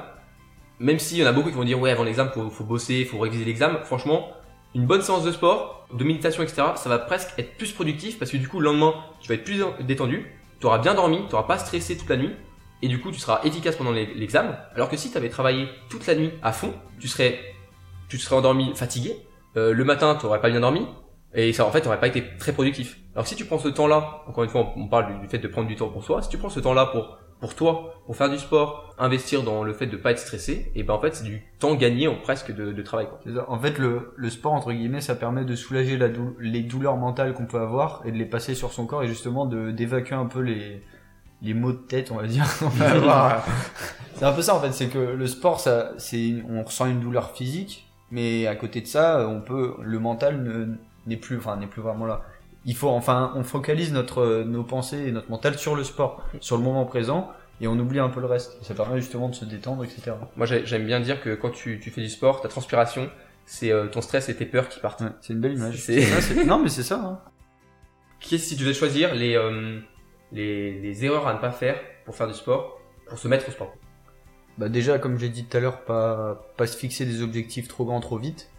même 0.81 0.99
s'il 0.99 1.17
y 1.19 1.23
en 1.23 1.27
a 1.27 1.31
beaucoup 1.31 1.49
qui 1.49 1.55
vont 1.55 1.63
dire 1.63 1.79
ouais 1.79 1.91
avant 1.91 2.03
l'examen 2.03 2.29
faut, 2.31 2.49
faut 2.49 2.63
bosser, 2.63 3.05
faut 3.05 3.19
réviser 3.19 3.45
l'examen, 3.45 3.79
franchment, 3.83 4.29
une 4.75 4.85
bonne 4.85 5.01
séance 5.01 5.23
de 5.23 5.31
sport, 5.31 5.87
de 5.93 6.03
méditation, 6.03 6.43
etc., 6.43 6.63
ça 6.75 6.89
va 6.89 6.99
presque 6.99 7.29
être 7.37 7.55
plus 7.57 7.71
productif 7.71 8.17
parce 8.19 8.31
que 8.31 8.37
du 8.37 8.47
coup 8.47 8.59
le 8.59 8.65
lendemain 8.65 8.93
tu 9.19 9.29
vas 9.29 9.35
être 9.35 9.43
plus 9.43 9.61
détendu, 9.81 10.25
tu 10.59 10.65
auras 10.67 10.79
bien 10.79 10.93
dormi, 10.93 11.19
tu 11.29 11.35
auras 11.35 11.43
pas 11.47 11.57
stressé 11.57 11.97
toute 11.97 12.09
la 12.09 12.17
nuit. 12.17 12.31
Et 12.83 12.87
du 12.87 12.99
coup, 12.99 13.11
tu 13.11 13.19
seras 13.19 13.41
efficace 13.43 13.75
pendant 13.75 13.91
l'e- 13.91 14.11
l'examen. 14.15 14.57
Alors 14.73 14.89
que 14.89 14.97
si 14.97 15.11
tu 15.11 15.17
avais 15.17 15.29
travaillé 15.29 15.67
toute 15.87 16.07
la 16.07 16.15
nuit 16.15 16.31
à 16.41 16.51
fond, 16.51 16.73
tu 16.99 17.07
serais, 17.07 17.39
tu 18.09 18.17
serais 18.17 18.35
endormi 18.35 18.71
fatigué. 18.75 19.15
Euh, 19.55 19.71
le 19.71 19.83
matin, 19.83 20.17
tu 20.19 20.25
aurais 20.25 20.41
pas 20.41 20.49
bien 20.49 20.61
dormi. 20.61 20.87
Et 21.35 21.53
ça, 21.53 21.63
en 21.63 21.69
fait, 21.71 21.81
t'aurais 21.81 21.99
pas 21.99 22.07
été 22.07 22.23
très 22.39 22.53
productif. 22.53 22.97
Alors 23.13 23.27
si 23.27 23.35
tu 23.35 23.45
prends 23.45 23.59
ce 23.59 23.67
temps-là, 23.67 24.23
encore 24.27 24.43
une 24.43 24.49
fois, 24.49 24.73
on 24.75 24.87
parle 24.87 25.13
du, 25.13 25.19
du 25.19 25.27
fait 25.27 25.37
de 25.37 25.47
prendre 25.47 25.67
du 25.67 25.75
temps 25.75 25.89
pour 25.89 26.03
soi. 26.03 26.23
Si 26.23 26.29
tu 26.29 26.39
prends 26.39 26.49
ce 26.49 26.59
temps-là 26.59 26.87
pour 26.87 27.19
pour 27.41 27.55
toi, 27.55 27.95
pour 28.05 28.15
faire 28.15 28.29
du 28.29 28.37
sport, 28.37 28.93
investir 28.97 29.43
dans 29.43 29.63
le 29.63 29.73
fait 29.73 29.87
de 29.87 29.97
pas 29.97 30.11
être 30.11 30.19
stressé, 30.19 30.71
et 30.75 30.83
ben 30.83 30.93
en 30.93 30.99
fait 30.99 31.15
c'est 31.15 31.23
du 31.25 31.41
temps 31.59 31.75
gagné 31.75 32.07
en 32.07 32.15
presque 32.15 32.53
de, 32.55 32.71
de 32.71 32.81
travail. 32.83 33.07
Quoi. 33.07 33.19
Ça. 33.33 33.45
En 33.49 33.59
fait, 33.59 33.77
le, 33.79 34.13
le 34.15 34.29
sport, 34.29 34.53
entre 34.53 34.71
guillemets, 34.71 35.01
ça 35.01 35.15
permet 35.15 35.43
de 35.43 35.55
soulager 35.55 35.97
la 35.97 36.07
dou- 36.07 36.35
les 36.39 36.61
douleurs 36.61 36.97
mentales 36.97 37.33
qu'on 37.33 37.47
peut 37.47 37.59
avoir 37.59 38.01
et 38.05 38.11
de 38.11 38.17
les 38.17 38.25
passer 38.25 38.55
sur 38.55 38.71
son 38.71 38.85
corps 38.85 39.03
et 39.03 39.07
justement 39.07 39.45
de 39.45 39.71
d'évacuer 39.71 40.15
un 40.15 40.27
peu 40.27 40.39
les, 40.39 40.81
les 41.41 41.53
maux 41.55 41.71
de 41.71 41.77
tête, 41.79 42.11
on 42.11 42.15
va 42.15 42.27
dire. 42.27 42.45
c'est 44.15 44.25
un 44.25 44.31
peu 44.33 44.41
ça, 44.41 44.55
en 44.55 44.59
fait. 44.59 44.71
C'est 44.71 44.87
que 44.87 44.99
le 44.99 45.27
sport, 45.27 45.59
ça, 45.59 45.93
c'est, 45.97 46.35
on 46.49 46.63
ressent 46.63 46.85
une 46.85 46.99
douleur 46.99 47.31
physique, 47.31 47.87
mais 48.11 48.45
à 48.47 48.55
côté 48.55 48.81
de 48.81 48.87
ça, 48.87 49.27
on 49.27 49.41
peut, 49.41 49.73
le 49.81 49.97
mental 49.99 50.43
ne- 50.43 50.75
n'est 51.07 51.17
plus, 51.17 51.37
enfin, 51.37 51.57
n'est 51.57 51.67
plus 51.67 51.81
vraiment 51.81 52.05
là. 52.05 52.21
Il 52.65 52.75
faut, 52.75 52.89
enfin, 52.89 53.31
on 53.35 53.43
focalise 53.43 53.91
notre, 53.91 54.43
nos 54.43 54.63
pensées 54.63 55.07
et 55.07 55.11
notre 55.11 55.29
mental 55.31 55.57
sur 55.57 55.75
le 55.75 55.83
sport, 55.83 56.23
sur 56.39 56.57
le 56.57 56.63
moment 56.63 56.85
présent, 56.85 57.31
et 57.59 57.67
on 57.67 57.77
oublie 57.79 57.99
un 57.99 58.09
peu 58.09 58.19
le 58.19 58.27
reste. 58.27 58.57
Ça 58.63 58.73
permet 58.75 58.99
justement 59.01 59.29
de 59.29 59.35
se 59.35 59.45
détendre, 59.45 59.83
etc. 59.83 60.11
Moi 60.35 60.45
j'ai- 60.45 60.65
j'aime 60.65 60.85
bien 60.85 60.99
dire 60.99 61.21
que 61.21 61.33
quand 61.33 61.49
tu, 61.49 61.79
tu 61.79 61.89
fais 61.89 62.01
du 62.01 62.09
sport, 62.09 62.41
ta 62.41 62.47
transpiration, 62.49 63.09
c'est 63.45 63.71
euh, 63.71 63.87
ton 63.87 64.01
stress 64.01 64.29
et 64.29 64.35
tes 64.35 64.45
peurs 64.45 64.69
qui 64.69 64.79
partent. 64.79 65.01
Ouais, 65.01 65.09
c'est 65.21 65.33
une 65.33 65.39
belle 65.39 65.53
image. 65.53 65.75
C'est- 65.81 65.97
Ouais, 66.13 66.21
c'est- 66.21 66.43
non, 66.45 66.59
mais 66.59 66.69
c'est 66.69 66.83
ça. 66.83 66.97
Hein. 67.03 67.19
Qu'est-ce 68.19 68.45
si 68.49 68.55
tu 68.55 68.63
devais 68.63 68.73
choisir 68.75 69.15
les, 69.15 69.35
euh, 69.35 69.79
les 70.31 70.79
les 70.79 71.05
erreurs 71.05 71.27
à 71.27 71.33
ne 71.33 71.39
pas 71.39 71.51
faire 71.51 71.79
pour 72.05 72.15
faire 72.15 72.27
du 72.27 72.35
sport, 72.35 72.79
pour 73.07 73.17
se 73.17 73.27
mettre 73.27 73.49
au 73.49 73.51
sport? 73.51 73.73
Bah 74.59 74.69
déjà, 74.69 74.99
comme 74.99 75.17
j'ai 75.17 75.29
dit 75.29 75.45
tout 75.45 75.57
à 75.57 75.59
l'heure, 75.59 75.81
pas, 75.85 76.47
pas 76.57 76.67
se 76.67 76.77
fixer 76.77 77.05
des 77.05 77.23
objectifs 77.23 77.67
trop 77.67 77.85
grands 77.85 78.01
trop 78.01 78.19
vite. 78.19 78.50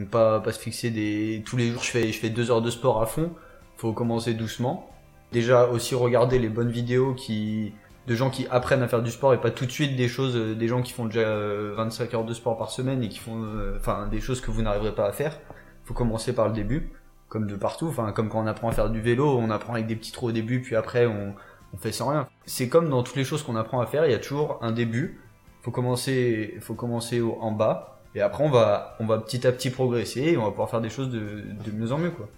Donc 0.00 0.08
pas, 0.08 0.40
pas 0.40 0.52
se 0.52 0.58
fixer 0.58 0.90
des... 0.90 1.42
Tous 1.44 1.56
les 1.56 1.70
jours, 1.70 1.82
je 1.82 1.90
fais, 1.90 2.10
je 2.10 2.18
fais 2.18 2.30
deux 2.30 2.50
heures 2.50 2.62
de 2.62 2.70
sport 2.70 3.02
à 3.02 3.06
fond. 3.06 3.32
Faut 3.76 3.92
commencer 3.92 4.32
doucement. 4.34 4.90
Déjà, 5.30 5.66
aussi 5.68 5.94
regarder 5.94 6.38
les 6.38 6.48
bonnes 6.48 6.70
vidéos 6.70 7.14
qui 7.14 7.74
de 8.06 8.14
gens 8.14 8.30
qui 8.30 8.46
apprennent 8.50 8.82
à 8.82 8.88
faire 8.88 9.02
du 9.02 9.10
sport 9.10 9.34
et 9.34 9.40
pas 9.40 9.50
tout 9.50 9.66
de 9.66 9.70
suite 9.70 9.94
des 9.94 10.08
choses, 10.08 10.34
euh, 10.34 10.54
des 10.54 10.66
gens 10.68 10.82
qui 10.82 10.92
font 10.92 11.04
déjà 11.04 11.20
euh, 11.20 11.74
25 11.76 12.14
heures 12.14 12.24
de 12.24 12.32
sport 12.32 12.56
par 12.56 12.70
semaine 12.70 13.02
et 13.02 13.08
qui 13.08 13.18
font, 13.18 13.44
euh, 13.44 13.76
enfin, 13.76 14.08
des 14.08 14.20
choses 14.20 14.40
que 14.40 14.50
vous 14.50 14.62
n'arriverez 14.62 14.94
pas 14.94 15.06
à 15.06 15.12
faire. 15.12 15.38
Faut 15.84 15.94
commencer 15.94 16.32
par 16.32 16.48
le 16.48 16.54
début, 16.54 16.90
comme 17.28 17.46
de 17.46 17.54
partout. 17.56 17.86
Enfin, 17.86 18.10
comme 18.12 18.28
quand 18.28 18.42
on 18.42 18.46
apprend 18.46 18.68
à 18.68 18.72
faire 18.72 18.90
du 18.90 19.00
vélo, 19.00 19.38
on 19.38 19.50
apprend 19.50 19.74
avec 19.74 19.86
des 19.86 19.96
petits 19.96 20.12
trous 20.12 20.28
au 20.28 20.32
début, 20.32 20.62
puis 20.62 20.76
après 20.76 21.06
on, 21.06 21.34
on 21.74 21.76
fait 21.76 21.92
sans 21.92 22.08
rien. 22.08 22.26
C'est 22.46 22.68
comme 22.68 22.88
dans 22.88 23.02
toutes 23.02 23.16
les 23.16 23.24
choses 23.24 23.42
qu'on 23.42 23.54
apprend 23.54 23.80
à 23.80 23.86
faire, 23.86 24.06
il 24.06 24.10
y 24.10 24.14
a 24.14 24.18
toujours 24.18 24.58
un 24.62 24.72
début. 24.72 25.20
Faut 25.62 25.70
commencer, 25.70 26.56
faut 26.60 26.74
commencer 26.74 27.20
en 27.20 27.52
bas, 27.52 27.99
et 28.14 28.20
après 28.20 28.42
on 28.44 28.50
va, 28.50 28.96
on 29.00 29.06
va 29.06 29.18
petit 29.18 29.46
à 29.46 29.52
petit 29.52 29.70
progresser, 29.70 30.20
et 30.22 30.36
on 30.36 30.44
va 30.44 30.50
pouvoir 30.50 30.70
faire 30.70 30.80
des 30.80 30.90
choses 30.90 31.10
de, 31.10 31.20
de 31.64 31.70
mieux 31.72 31.92
en 31.92 31.98
mieux, 31.98 32.10
quoi. 32.10 32.28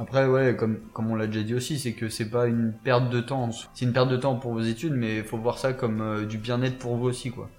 Après, 0.00 0.26
ouais, 0.26 0.54
comme, 0.56 0.78
comme 0.92 1.10
on 1.10 1.16
l'a 1.16 1.26
déjà 1.26 1.42
dit 1.42 1.54
aussi, 1.54 1.76
c'est 1.78 1.92
que 1.92 2.08
c'est 2.08 2.30
pas 2.30 2.46
une 2.46 2.72
perte 2.72 3.10
de 3.10 3.20
temps. 3.20 3.50
C'est 3.74 3.84
une 3.84 3.92
perte 3.92 4.08
de 4.08 4.16
temps 4.16 4.36
pour 4.36 4.52
vos 4.52 4.60
études, 4.60 4.92
mais 4.92 5.24
faut 5.24 5.36
voir 5.38 5.58
ça 5.58 5.72
comme 5.72 6.00
euh, 6.00 6.24
du 6.24 6.38
bien-être 6.38 6.78
pour 6.78 6.96
vous 6.96 7.06
aussi, 7.06 7.30
quoi. 7.32 7.50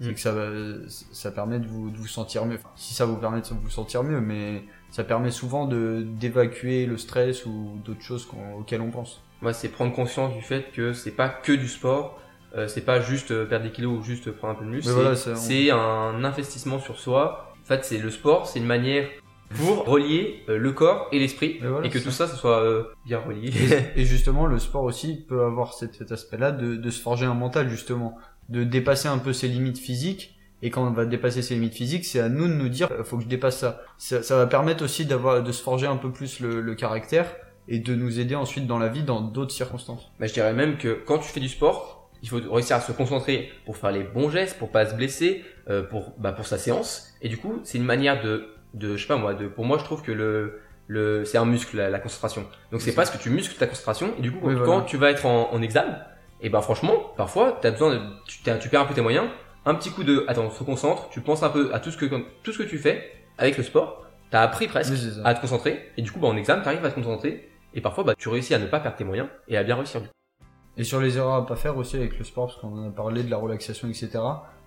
C'est 0.00 0.08
Mm. 0.10 0.14
que 0.14 0.20
ça, 0.20 0.32
va- 0.32 0.50
ça 0.88 1.30
permet 1.30 1.60
de 1.60 1.66
vous, 1.68 1.90
de 1.90 1.96
vous 1.96 2.08
sentir 2.08 2.44
mieux. 2.46 2.56
Enfin, 2.56 2.70
si 2.74 2.94
ça 2.94 3.04
vous 3.06 3.14
permet 3.14 3.40
de 3.42 3.46
vous 3.46 3.70
sentir 3.70 4.02
mieux, 4.02 4.20
mais 4.20 4.64
ça 4.90 5.04
permet 5.04 5.30
souvent 5.30 5.66
de 5.66 6.04
d'évacuer 6.18 6.84
le 6.86 6.98
stress 6.98 7.46
ou 7.46 7.78
d'autres 7.84 8.02
choses 8.02 8.26
auxquelles 8.58 8.80
on 8.80 8.90
pense. 8.90 9.22
Moi, 9.40 9.52
c'est 9.52 9.68
prendre 9.68 9.92
conscience 9.94 10.34
du 10.34 10.42
fait 10.42 10.72
que 10.72 10.92
c'est 10.92 11.12
pas 11.12 11.28
que 11.28 11.52
du 11.52 11.68
sport, 11.68 12.18
euh, 12.54 12.68
c'est 12.68 12.84
pas 12.84 13.00
juste 13.00 13.30
euh, 13.30 13.46
perdre 13.46 13.64
des 13.64 13.72
kilos 13.72 13.98
ou 13.98 14.02
juste 14.02 14.30
prendre 14.30 14.54
un 14.54 14.56
peu 14.56 14.64
de 14.64 14.70
muscle, 14.70 14.90
voilà, 14.90 15.16
ça, 15.16 15.36
c'est 15.36 15.70
un 15.70 16.22
investissement 16.24 16.78
sur 16.78 16.98
soi. 16.98 17.54
En 17.62 17.64
fait, 17.66 17.84
c'est 17.84 17.98
le 17.98 18.10
sport, 18.10 18.46
c'est 18.46 18.58
une 18.58 18.66
manière 18.66 19.08
pour 19.56 19.84
relier 19.86 20.42
euh, 20.48 20.58
le 20.58 20.72
corps 20.72 21.08
et 21.12 21.18
l'esprit 21.18 21.58
Et 21.62 21.66
voilà, 21.66 21.86
et 21.86 21.90
que 21.90 21.98
tout 21.98 22.10
ça, 22.10 22.26
ce 22.26 22.36
soit 22.36 22.62
euh, 22.62 22.84
bien 23.04 23.18
relié. 23.18 23.52
Et 23.96 24.04
justement, 24.04 24.46
le 24.46 24.58
sport 24.58 24.84
aussi 24.84 25.24
peut 25.28 25.44
avoir 25.44 25.74
cet, 25.74 25.94
cet 25.94 26.12
aspect-là 26.12 26.52
de, 26.52 26.76
de 26.76 26.90
se 26.90 27.00
forger 27.00 27.26
un 27.26 27.34
mental, 27.34 27.68
justement. 27.68 28.16
De 28.48 28.64
dépasser 28.64 29.08
un 29.08 29.18
peu 29.18 29.32
ses 29.32 29.48
limites 29.48 29.78
physiques. 29.78 30.38
Et 30.64 30.70
quand 30.70 30.86
on 30.86 30.92
va 30.92 31.06
dépasser 31.06 31.42
ses 31.42 31.54
limites 31.54 31.74
physiques, 31.74 32.04
c'est 32.04 32.20
à 32.20 32.28
nous 32.28 32.46
de 32.46 32.52
nous 32.52 32.68
dire, 32.68 32.88
euh, 32.92 33.04
faut 33.04 33.16
que 33.16 33.24
je 33.24 33.28
dépasse 33.28 33.58
ça. 33.58 33.82
Ça, 33.98 34.22
ça 34.22 34.36
va 34.36 34.46
permettre 34.46 34.84
aussi 34.84 35.06
d'avoir, 35.06 35.42
de 35.42 35.52
se 35.52 35.62
forger 35.62 35.86
un 35.86 35.96
peu 35.96 36.10
plus 36.10 36.40
le, 36.40 36.60
le 36.60 36.74
caractère 36.74 37.34
et 37.68 37.78
de 37.78 37.94
nous 37.94 38.20
aider 38.20 38.34
ensuite 38.34 38.66
dans 38.66 38.78
la 38.78 38.88
vie, 38.88 39.02
dans 39.02 39.20
d'autres 39.20 39.52
circonstances. 39.52 40.12
Bah, 40.20 40.26
je 40.26 40.32
dirais 40.32 40.52
même 40.52 40.78
que 40.78 41.00
quand 41.06 41.18
tu 41.18 41.28
fais 41.28 41.40
du 41.40 41.48
sport, 41.48 42.01
il 42.22 42.28
faut 42.28 42.40
réussir 42.50 42.76
à 42.76 42.80
se 42.80 42.92
concentrer 42.92 43.50
pour 43.66 43.76
faire 43.76 43.90
les 43.90 44.02
bons 44.04 44.30
gestes, 44.30 44.58
pour 44.58 44.70
pas 44.70 44.86
se 44.86 44.94
blesser, 44.94 45.44
euh, 45.68 45.82
pour 45.82 46.14
bah, 46.18 46.32
pour 46.32 46.46
sa 46.46 46.58
séance. 46.58 47.12
Et 47.20 47.28
du 47.28 47.36
coup, 47.36 47.60
c'est 47.64 47.78
une 47.78 47.84
manière 47.84 48.22
de 48.22 48.48
de 48.74 48.96
je 48.96 49.02
sais 49.02 49.08
pas 49.08 49.16
moi, 49.16 49.34
de 49.34 49.48
pour 49.48 49.64
moi 49.64 49.78
je 49.78 49.84
trouve 49.84 50.02
que 50.02 50.12
le 50.12 50.60
le 50.86 51.24
c'est 51.24 51.38
un 51.38 51.44
muscle 51.44 51.76
la, 51.76 51.90
la 51.90 51.98
concentration. 51.98 52.46
Donc 52.70 52.80
c'est 52.80 52.94
parce 52.94 53.10
que 53.10 53.18
tu 53.18 53.30
muscles 53.30 53.56
ta 53.58 53.66
concentration 53.66 54.14
et 54.18 54.22
du 54.22 54.32
coup 54.32 54.38
Oui, 54.46 54.54
quand 54.54 54.64
voilà. 54.64 54.82
tu 54.82 54.96
vas 54.96 55.10
être 55.10 55.26
en, 55.26 55.52
en 55.52 55.62
examen, 55.62 55.98
et 56.40 56.48
ben 56.48 56.60
franchement, 56.62 57.12
parfois 57.16 57.58
tu 57.60 57.66
as 57.66 57.70
besoin 57.70 57.94
de 57.94 58.00
tu, 58.26 58.38
tu 58.60 58.68
perds 58.68 58.80
un 58.82 58.84
peu 58.86 58.94
tes 58.94 59.00
moyens, 59.00 59.26
un 59.66 59.74
petit 59.74 59.90
coup 59.90 60.04
de 60.04 60.24
attends, 60.28 60.50
se 60.50 60.62
concentre, 60.64 61.08
tu 61.10 61.20
penses 61.20 61.42
un 61.42 61.50
peu 61.50 61.72
à 61.74 61.80
tout 61.80 61.90
ce 61.90 61.96
que 61.96 62.06
tout 62.42 62.52
ce 62.52 62.58
que 62.58 62.62
tu 62.68 62.78
fais 62.78 63.12
avec 63.38 63.56
le 63.56 63.62
sport, 63.62 64.06
t'as 64.30 64.42
appris 64.42 64.68
presque 64.68 64.92
Oui, 64.92 65.20
à 65.24 65.34
te 65.34 65.40
concentrer 65.40 65.90
et 65.96 66.02
du 66.02 66.10
coup 66.12 66.20
bah 66.20 66.28
en 66.28 66.36
examen 66.36 66.62
t'arrives 66.62 66.84
à 66.84 66.90
te 66.90 66.94
concentrer 66.94 67.48
et 67.74 67.80
parfois 67.80 68.04
bah, 68.04 68.14
tu 68.18 68.28
réussis 68.28 68.54
à 68.54 68.58
ne 68.58 68.66
pas 68.66 68.80
perdre 68.80 68.96
tes 68.96 69.04
moyens 69.04 69.28
et 69.48 69.56
à 69.56 69.62
bien 69.64 69.76
réussir. 69.76 70.00
Et 70.76 70.84
sur 70.84 71.00
les 71.00 71.18
erreurs 71.18 71.34
à 71.34 71.46
pas 71.46 71.56
faire 71.56 71.76
aussi 71.76 71.96
avec 71.96 72.18
le 72.18 72.24
sport, 72.24 72.46
parce 72.46 72.58
qu'on 72.58 72.78
en 72.78 72.88
a 72.88 72.90
parlé 72.90 73.22
de 73.22 73.30
la 73.30 73.36
relaxation, 73.36 73.88
etc. 73.88 74.10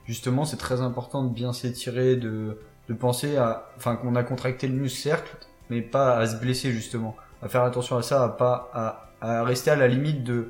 Justement, 0.06 0.46
c'est 0.46 0.58
très 0.58 0.82
important 0.82 1.24
de 1.24 1.34
bien 1.34 1.52
s'étirer, 1.52 2.16
de, 2.16 2.60
de 2.90 2.94
penser 2.94 3.38
à, 3.38 3.70
enfin, 3.78 3.96
qu'on 3.96 4.16
a 4.16 4.24
contracté 4.24 4.68
le 4.68 4.76
muscle, 4.76 5.00
cercle, 5.00 5.36
mais 5.70 5.82
pas 5.82 6.18
à 6.18 6.28
se 6.28 6.36
blesser, 6.36 6.72
justement. 6.72 7.16
À 7.42 7.50
faire 7.50 7.64
attention 7.64 7.98
à 7.98 8.04
ça, 8.04 8.24
à 8.24 8.30
pas, 8.30 8.70
à, 8.74 9.10
à 9.22 9.44
rester 9.44 9.72
à 9.72 9.76
la 9.76 9.88
limite 9.88 10.24
de 10.24 10.50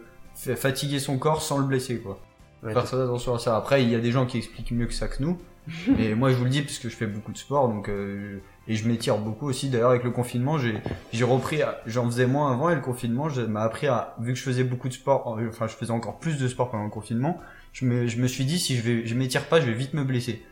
fatiguer 0.55 0.99
son 0.99 1.17
corps 1.17 1.41
sans 1.41 1.57
le 1.57 1.65
blesser, 1.65 1.99
quoi. 1.99 2.19
Ouais, 2.63 2.73
Faire 2.73 2.83
très 2.83 2.99
attention 2.99 3.35
à 3.35 3.39
ça. 3.39 3.55
Après, 3.55 3.83
il 3.83 3.89
y 3.89 3.95
a 3.95 3.99
des 3.99 4.11
gens 4.11 4.25
qui 4.25 4.37
expliquent 4.37 4.71
mieux 4.71 4.87
que 4.87 4.93
ça 4.93 5.07
que 5.07 5.21
nous. 5.23 5.39
mais 5.97 6.15
moi, 6.15 6.31
je 6.31 6.35
vous 6.35 6.43
le 6.43 6.49
dis 6.49 6.61
parce 6.61 6.79
que 6.79 6.89
je 6.89 6.95
fais 6.95 7.07
beaucoup 7.07 7.31
de 7.31 7.37
sport, 7.37 7.69
donc 7.69 7.89
euh, 7.89 8.39
et 8.67 8.75
je 8.75 8.87
m'étire 8.87 9.17
beaucoup 9.17 9.47
aussi. 9.47 9.69
D'ailleurs, 9.69 9.91
avec 9.91 10.03
le 10.03 10.11
confinement, 10.11 10.57
j'ai 10.57 10.75
j'ai 11.13 11.23
repris. 11.23 11.59
J'en 11.85 12.05
faisais 12.05 12.25
moins 12.27 12.51
avant 12.51 12.69
et 12.69 12.75
le 12.75 12.81
confinement 12.81 13.29
je- 13.29 13.41
m'a 13.41 13.61
appris 13.63 13.87
à 13.87 14.15
vu 14.19 14.33
que 14.33 14.39
je 14.39 14.43
faisais 14.43 14.63
beaucoup 14.63 14.87
de 14.89 14.93
sport. 14.93 15.37
euh, 15.39 15.47
Enfin, 15.49 15.67
je 15.67 15.73
faisais 15.75 15.91
encore 15.91 16.19
plus 16.19 16.37
de 16.39 16.47
sport 16.47 16.69
pendant 16.71 16.83
le 16.85 16.89
confinement. 16.89 17.39
Je 17.73 17.85
me 17.85 18.07
je 18.07 18.17
me 18.17 18.27
suis 18.27 18.45
dit 18.45 18.59
si 18.59 18.75
je 18.77 18.81
vais 18.81 19.05
je 19.05 19.15
m'étire 19.15 19.45
pas, 19.45 19.59
je 19.61 19.65
vais 19.65 19.73
vite 19.73 19.93
me 19.93 20.03
blesser. 20.03 20.43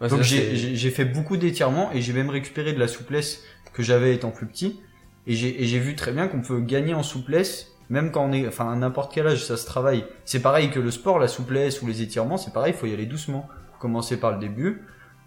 Ouais, 0.00 0.08
donc 0.08 0.22
j'ai 0.22 0.76
j'ai 0.76 0.90
fait 0.90 1.04
beaucoup 1.04 1.36
d'étirements 1.36 1.90
et 1.92 2.00
j'ai 2.00 2.12
même 2.12 2.30
récupéré 2.30 2.72
de 2.72 2.78
la 2.80 2.88
souplesse 2.88 3.42
que 3.72 3.82
j'avais 3.82 4.14
étant 4.14 4.30
plus 4.30 4.46
petit. 4.46 4.80
Et 5.26 5.34
j'ai 5.34 5.62
et 5.62 5.66
j'ai 5.66 5.78
vu 5.78 5.94
très 5.94 6.12
bien 6.12 6.26
qu'on 6.28 6.40
peut 6.40 6.60
gagner 6.60 6.94
en 6.94 7.02
souplesse 7.02 7.68
même 7.90 8.10
quand 8.10 8.24
on 8.24 8.32
est, 8.32 8.48
enfin 8.48 8.72
à 8.72 8.76
n'importe 8.76 9.12
quel 9.12 9.26
âge, 9.26 9.44
ça 9.44 9.56
se 9.58 9.66
travaille. 9.66 10.04
C'est 10.24 10.40
pareil 10.40 10.70
que 10.70 10.80
le 10.80 10.90
sport, 10.90 11.18
la 11.18 11.28
souplesse 11.28 11.82
ou 11.82 11.86
les 11.86 12.00
étirements, 12.00 12.38
c'est 12.38 12.52
pareil, 12.52 12.72
il 12.74 12.78
faut 12.78 12.86
y 12.86 12.92
aller 12.94 13.04
doucement. 13.04 13.46
Faut 13.74 13.80
commencer 13.80 14.16
par 14.18 14.32
le 14.32 14.38
début. 14.38 14.82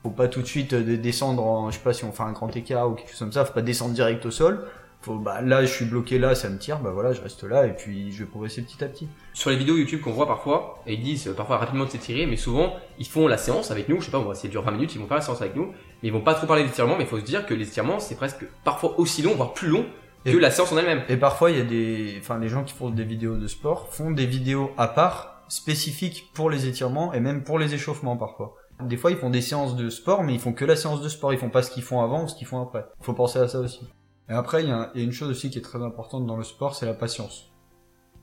Faut 0.06 0.12
pas 0.12 0.28
tout 0.28 0.44
de 0.44 0.46
suite 0.46 0.74
euh, 0.74 0.84
de- 0.84 0.96
descendre 0.98 1.44
en, 1.44 1.72
je 1.72 1.78
sais 1.78 1.84
pas 1.84 1.92
si 1.94 2.04
on 2.06 2.12
fait 2.12 2.22
un 2.22 2.32
grand 2.32 2.56
écart 2.56 2.88
ou 2.88 2.94
quelque 2.94 3.10
chose 3.10 3.18
comme 3.18 3.32
ça, 3.32 3.44
faut 3.44 3.54
pas 3.54 3.64
descendre 3.64 3.96
direct 3.96 4.24
au 4.28 4.30
sol. 4.30 4.68
Faut, 5.02 5.16
bah 5.18 5.42
là, 5.42 5.62
je 5.66 5.72
suis 5.72 5.86
bloqué 5.86 6.20
là, 6.20 6.36
ça 6.36 6.48
me 6.48 6.60
tire, 6.60 6.78
bah 6.80 6.92
voilà, 6.94 7.12
je 7.12 7.22
reste 7.22 7.44
là 7.44 7.66
et 7.66 7.74
puis 7.74 8.12
je 8.12 8.20
vais 8.24 8.30
progresser 8.30 8.62
petit 8.62 8.84
à 8.84 8.88
petit. 8.88 9.08
Sur 9.34 9.50
les 9.50 9.56
vidéos 9.56 9.78
YouTube 9.78 10.02
qu'on 10.02 10.12
voit 10.12 10.28
parfois, 10.28 10.80
et 10.86 10.94
ils 10.94 11.02
disent 11.02 11.28
euh, 11.28 11.34
parfois 11.34 11.58
rapidement 11.58 11.86
de 11.86 11.90
s'étirer, 11.90 12.28
mais 12.28 12.38
souvent 12.38 12.76
ils 13.00 13.08
font 13.08 13.28
la 13.28 13.38
séance 13.40 13.72
avec 13.72 13.90
nous, 13.90 14.00
je 14.00 14.06
sais 14.06 14.12
pas, 14.12 14.20
moi, 14.20 14.36
c'est 14.36 14.48
dure 14.48 14.62
20 14.62 14.72
minutes, 14.74 14.94
ils 14.94 15.02
vont 15.02 15.08
faire 15.08 15.18
la 15.18 15.22
séance 15.24 15.42
avec 15.42 15.56
nous, 15.56 15.66
mais 16.04 16.10
ils 16.10 16.14
vont 16.14 16.22
pas 16.22 16.36
trop 16.36 16.46
parler 16.46 16.64
d'étirement, 16.66 16.96
mais 16.98 17.04
il 17.06 17.10
faut 17.10 17.20
se 17.20 17.26
dire 17.26 17.48
que 17.48 17.56
les 17.56 17.68
étirements 17.68 18.00
c'est 18.00 18.16
presque 18.16 18.46
parfois 18.64 19.00
aussi 19.00 19.24
long, 19.24 19.34
voire 19.34 19.54
plus 19.54 19.70
long 19.70 19.86
que 20.24 20.30
Et- 20.30 20.40
la 20.40 20.52
séance 20.52 20.72
en 20.72 20.78
elle-même. 20.78 21.02
Et 21.10 21.18
parfois, 21.18 21.50
il 21.50 21.58
y 21.58 21.62
a 21.62 21.66
des, 21.66 22.16
enfin, 22.20 22.38
les 22.38 22.48
gens 22.50 22.64
qui 22.64 22.74
font 22.76 22.92
des 22.92 23.04
vidéos 23.04 23.38
de 23.38 23.48
sport 23.48 23.90
font 23.92 24.12
des 24.12 24.28
vidéos 24.28 24.70
à 24.78 24.88
part, 24.88 25.32
spécifiques 25.48 26.30
pour 26.36 26.50
les 26.52 26.68
étirements 26.68 27.12
et 27.14 27.20
même 27.20 27.44
pour 27.44 27.58
les 27.60 27.74
échauffements 27.76 28.18
parfois. 28.18 28.56
Des 28.82 28.98
fois, 28.98 29.12
ils 29.12 29.18
font 29.18 29.30
des 29.30 29.42
séances 29.42 29.76
de 29.76 29.90
sport, 29.90 30.24
mais 30.24 30.34
ils 30.34 30.40
font 30.40 30.54
que 30.54 30.66
la 30.66 30.76
séance 30.76 31.02
de 31.02 31.10
sport. 31.10 31.32
Ils 31.34 31.40
font 31.40 31.50
pas 31.50 31.64
ce 31.64 31.72
qu'ils 31.72 31.84
font 31.84 32.02
avant 32.02 32.24
ou 32.24 32.28
ce 32.28 32.36
qu'ils 32.36 32.48
font 32.48 32.62
après. 32.62 32.86
Faut 33.02 33.14
penser 33.14 33.40
à 33.40 33.48
ça 33.48 33.60
aussi. 33.60 33.88
Et 34.30 34.34
après, 34.34 34.64
il 34.64 34.70
y, 34.70 34.74
il 34.96 35.00
y 35.02 35.04
a 35.04 35.06
une 35.06 35.12
chose 35.14 35.30
aussi 35.30 35.50
qui 35.50 35.60
est 35.60 35.62
très 35.64 35.82
importante 35.82 36.26
dans 36.26 36.36
le 36.38 36.44
sport, 36.44 36.76
c'est 36.76 36.86
la 36.86 36.94
patience. 36.94 37.52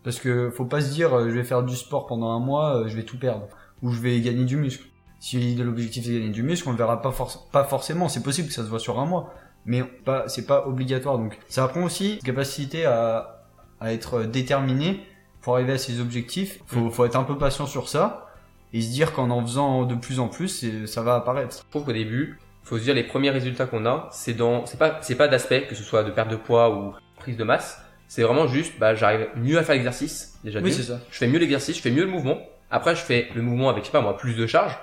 Parce 0.04 0.18
que 0.18 0.50
faut 0.50 0.64
pas 0.64 0.80
se 0.80 0.90
dire, 0.92 1.14
euh, 1.16 1.28
je 1.30 1.34
vais 1.34 1.44
faire 1.44 1.62
du 1.62 1.76
sport 1.76 2.06
pendant 2.06 2.30
un 2.32 2.40
mois, 2.40 2.76
euh, 2.76 2.88
je 2.88 2.96
vais 2.96 3.04
tout 3.04 3.18
perdre. 3.18 3.46
Ou 3.82 3.90
je 3.92 4.00
vais 4.00 4.20
gagner 4.20 4.44
du 4.44 4.56
muscle. 4.56 4.84
Si 5.20 5.54
l'objectif 5.54 6.04
c'est 6.04 6.12
gagner 6.12 6.30
du 6.30 6.42
muscle, 6.42 6.68
on 6.68 6.72
le 6.72 6.78
verra 6.78 7.00
pas, 7.00 7.10
forc- 7.10 7.50
pas 7.52 7.62
forcément. 7.64 8.08
C'est 8.08 8.22
possible 8.22 8.48
que 8.48 8.54
ça 8.54 8.64
se 8.64 8.68
voit 8.68 8.80
sur 8.80 8.98
un 8.98 9.06
mois 9.06 9.32
mais 9.64 9.84
pas 9.84 10.26
c'est 10.26 10.44
pas 10.44 10.66
obligatoire 10.66 11.18
donc 11.18 11.38
ça 11.48 11.62
apprend 11.62 11.84
aussi 11.84 12.14
une 12.14 12.18
capacité 12.22 12.84
à, 12.84 13.44
à 13.78 13.92
être 13.92 14.24
déterminé 14.24 15.06
pour 15.40 15.54
arriver 15.54 15.74
à 15.74 15.78
ses 15.78 16.00
objectifs 16.00 16.58
faut, 16.66 16.90
faut 16.90 17.04
être 17.04 17.14
un 17.14 17.22
peu 17.22 17.38
patient 17.38 17.66
sur 17.66 17.88
ça 17.88 18.26
et 18.72 18.80
se 18.80 18.90
dire 18.90 19.12
qu'en 19.12 19.30
en 19.30 19.42
faisant 19.42 19.84
de 19.84 19.94
plus 19.94 20.18
en 20.20 20.28
plus 20.28 20.48
c'est- 20.48 20.86
ça 20.86 21.02
va 21.02 21.14
apparaître 21.16 21.56
Je 21.64 21.70
trouve 21.70 21.84
qu'au 21.84 21.92
début, 21.92 22.38
faut 22.62 22.78
se 22.78 22.82
dire 22.84 22.94
les 22.94 23.02
premiers 23.04 23.30
résultats 23.30 23.66
qu'on 23.66 23.84
a, 23.86 24.08
c'est 24.12 24.34
dans, 24.34 24.66
c'est 24.66 24.78
pas, 24.78 24.98
c'est 25.02 25.16
pas 25.16 25.28
d'aspect, 25.28 25.66
que 25.66 25.74
ce 25.74 25.82
soit 25.82 26.04
de 26.04 26.10
perte 26.10 26.30
de 26.30 26.36
poids 26.36 26.74
ou 26.76 26.92
prise 27.16 27.36
de 27.36 27.44
masse, 27.44 27.80
c'est 28.08 28.22
vraiment 28.22 28.46
juste, 28.46 28.78
bah, 28.78 28.94
j'arrive 28.94 29.26
mieux 29.36 29.58
à 29.58 29.62
faire 29.62 29.74
l'exercice, 29.74 30.38
déjà 30.44 30.60
d'une. 30.60 30.70
ça 30.72 31.00
je 31.10 31.16
fais 31.18 31.26
mieux 31.26 31.38
l'exercice, 31.38 31.76
je 31.76 31.82
fais 31.82 31.90
mieux 31.90 32.04
le 32.04 32.10
mouvement. 32.10 32.38
Après, 32.70 32.94
je 32.94 33.00
fais 33.00 33.28
le 33.34 33.42
mouvement 33.42 33.68
avec, 33.68 33.82
je 33.84 33.88
sais 33.88 33.92
pas 33.92 34.00
moi, 34.00 34.16
plus 34.16 34.34
de 34.34 34.46
charge. 34.46 34.78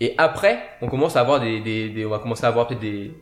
Et 0.00 0.14
après, 0.16 0.60
on 0.80 0.88
commence 0.88 1.16
à 1.16 1.20
avoir 1.20 1.40
des, 1.40 1.60
des, 1.60 1.88
des- 1.90 2.06
on 2.06 2.10
va 2.10 2.18
commencer 2.20 2.44
à 2.44 2.48
avoir 2.48 2.66
peut-être 2.68 2.80
des, 2.80 3.12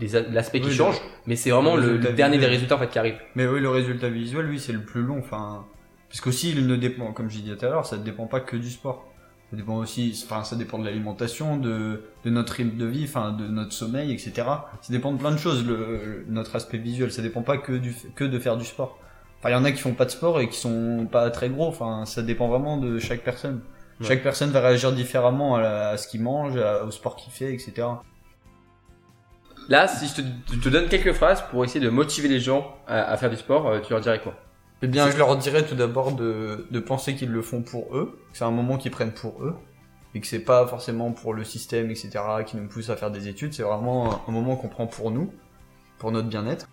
des 0.00 0.08
l'aspect 0.32 0.60
qui 0.60 0.68
Oui, 0.68 0.74
change, 0.74 0.96
mais 1.26 1.36
c'est 1.36 1.50
vraiment 1.50 1.76
le 1.76 1.98
dernier 1.98 2.38
des 2.38 2.46
résultats 2.46 2.74
en 2.76 2.78
fait 2.78 2.88
qui 2.88 2.98
arrive. 2.98 3.16
mais 3.36 3.46
oui 3.46 3.60
le 3.60 3.68
résultat 3.70 4.08
visuel 4.08 4.46
lui 4.46 4.58
c'est 4.58 4.72
le 4.72 4.80
plus 4.82 5.02
long 5.02 5.18
enfin 5.20 5.64
puisqu'aussi 6.08 6.50
il 6.50 6.66
ne 6.66 6.74
dépend 6.74 7.12
comme 7.12 7.30
j'ai 7.30 7.40
dit 7.40 7.54
tout 7.56 7.64
à 7.64 7.68
l'heure 7.68 7.86
ça 7.86 7.96
ne 7.96 8.02
dépend 8.02 8.26
pas 8.26 8.40
que 8.40 8.56
du 8.56 8.70
sport 8.70 9.06
ça 9.50 9.56
dépend 9.56 9.76
aussi 9.76 10.20
enfin 10.26 10.42
ça 10.42 10.56
dépend 10.56 10.78
de 10.78 10.84
l'alimentation 10.84 11.56
de, 11.56 12.02
de 12.24 12.30
notre 12.30 12.54
rythme 12.54 12.76
de 12.76 12.86
vie 12.86 13.04
enfin 13.04 13.32
de 13.32 13.46
notre 13.46 13.72
sommeil 13.72 14.10
etc 14.12 14.32
ça 14.80 14.90
dépend 14.92 15.12
de 15.12 15.18
plein 15.18 15.30
de 15.32 15.36
choses 15.36 15.64
le, 15.66 15.76
le- 15.76 16.24
notre 16.28 16.56
aspect 16.56 16.78
visuel. 16.78 17.12
Ça 17.12 17.22
dépend 17.22 17.42
pas 17.42 17.58
que 17.58 17.72
du 17.72 17.94
que 18.16 18.24
de 18.24 18.38
faire 18.38 18.56
du 18.56 18.64
sport. 18.64 18.98
Enfin 19.38 19.50
il 19.50 19.52
y 19.52 19.56
en 19.56 19.64
a 19.64 19.70
qui 19.72 19.78
font 19.80 19.94
pas 19.94 20.06
de 20.06 20.10
sport 20.10 20.40
et 20.40 20.48
qui 20.48 20.58
sont 20.58 21.06
pas 21.10 21.30
très 21.30 21.48
gros. 21.50 21.68
Enfin 21.68 22.04
ça 22.06 22.22
dépend 22.22 22.48
vraiment 22.48 22.78
de 22.78 22.98
chaque 22.98 23.22
personne. 23.22 23.60
Ouais. 24.00 24.06
chaque 24.08 24.22
personne 24.24 24.50
va 24.50 24.60
réagir 24.60 24.92
différemment 24.92 25.54
à, 25.56 25.60
la- 25.60 25.88
à 25.90 25.96
ce 25.98 26.08
qu'il 26.08 26.22
mange 26.22 26.56
à- 26.56 26.84
au 26.84 26.90
sport 26.90 27.14
qu'il 27.16 27.32
fait 27.32 27.52
etc 27.54 27.86
Là, 29.68 29.88
si 29.88 30.06
je 30.08 30.14
te, 30.16 30.22
je 30.52 30.58
te 30.60 30.68
donne 30.68 30.88
quelques 30.88 31.12
phrases 31.12 31.42
pour 31.50 31.64
essayer 31.64 31.82
de 31.84 31.88
motiver 31.90 32.28
les 32.28 32.40
gens 32.40 32.76
à, 32.86 33.02
à 33.04 33.16
faire 33.16 33.30
du 33.30 33.36
sport, 33.36 33.66
euh, 33.66 33.80
tu 33.80 33.92
leur 33.92 34.00
dirais 34.02 34.20
quoi? 34.20 34.34
Eh 34.84 34.86
bien, 34.86 35.10
je 35.10 35.16
leur 35.16 35.36
dirais 35.36 35.64
tout 35.64 35.74
d'abord 35.74 36.12
de, 36.12 36.66
de 36.70 36.80
penser 36.80 37.14
qu'ils 37.14 37.30
le 37.30 37.40
font 37.40 37.62
pour 37.62 37.96
eux, 37.96 38.18
que 38.30 38.38
c'est 38.38 38.44
un 38.44 38.50
moment 38.50 38.76
qu'ils 38.76 38.90
prennent 38.90 39.14
pour 39.14 39.42
eux, 39.42 39.54
et 40.14 40.20
que 40.20 40.26
c'est 40.26 40.44
pas 40.44 40.66
forcément 40.66 41.12
pour 41.12 41.32
le 41.32 41.42
système, 41.42 41.90
etc., 41.90 42.10
qui 42.44 42.58
nous 42.58 42.68
pousse 42.68 42.90
à 42.90 42.96
faire 42.96 43.10
des 43.10 43.28
études, 43.28 43.54
c'est 43.54 43.62
vraiment 43.62 44.12
un, 44.12 44.20
un 44.28 44.32
moment 44.32 44.56
qu'on 44.56 44.68
prend 44.68 44.86
pour 44.86 45.10
nous, 45.10 45.32
pour 45.98 46.12
notre 46.12 46.28
bien-être. 46.28 46.68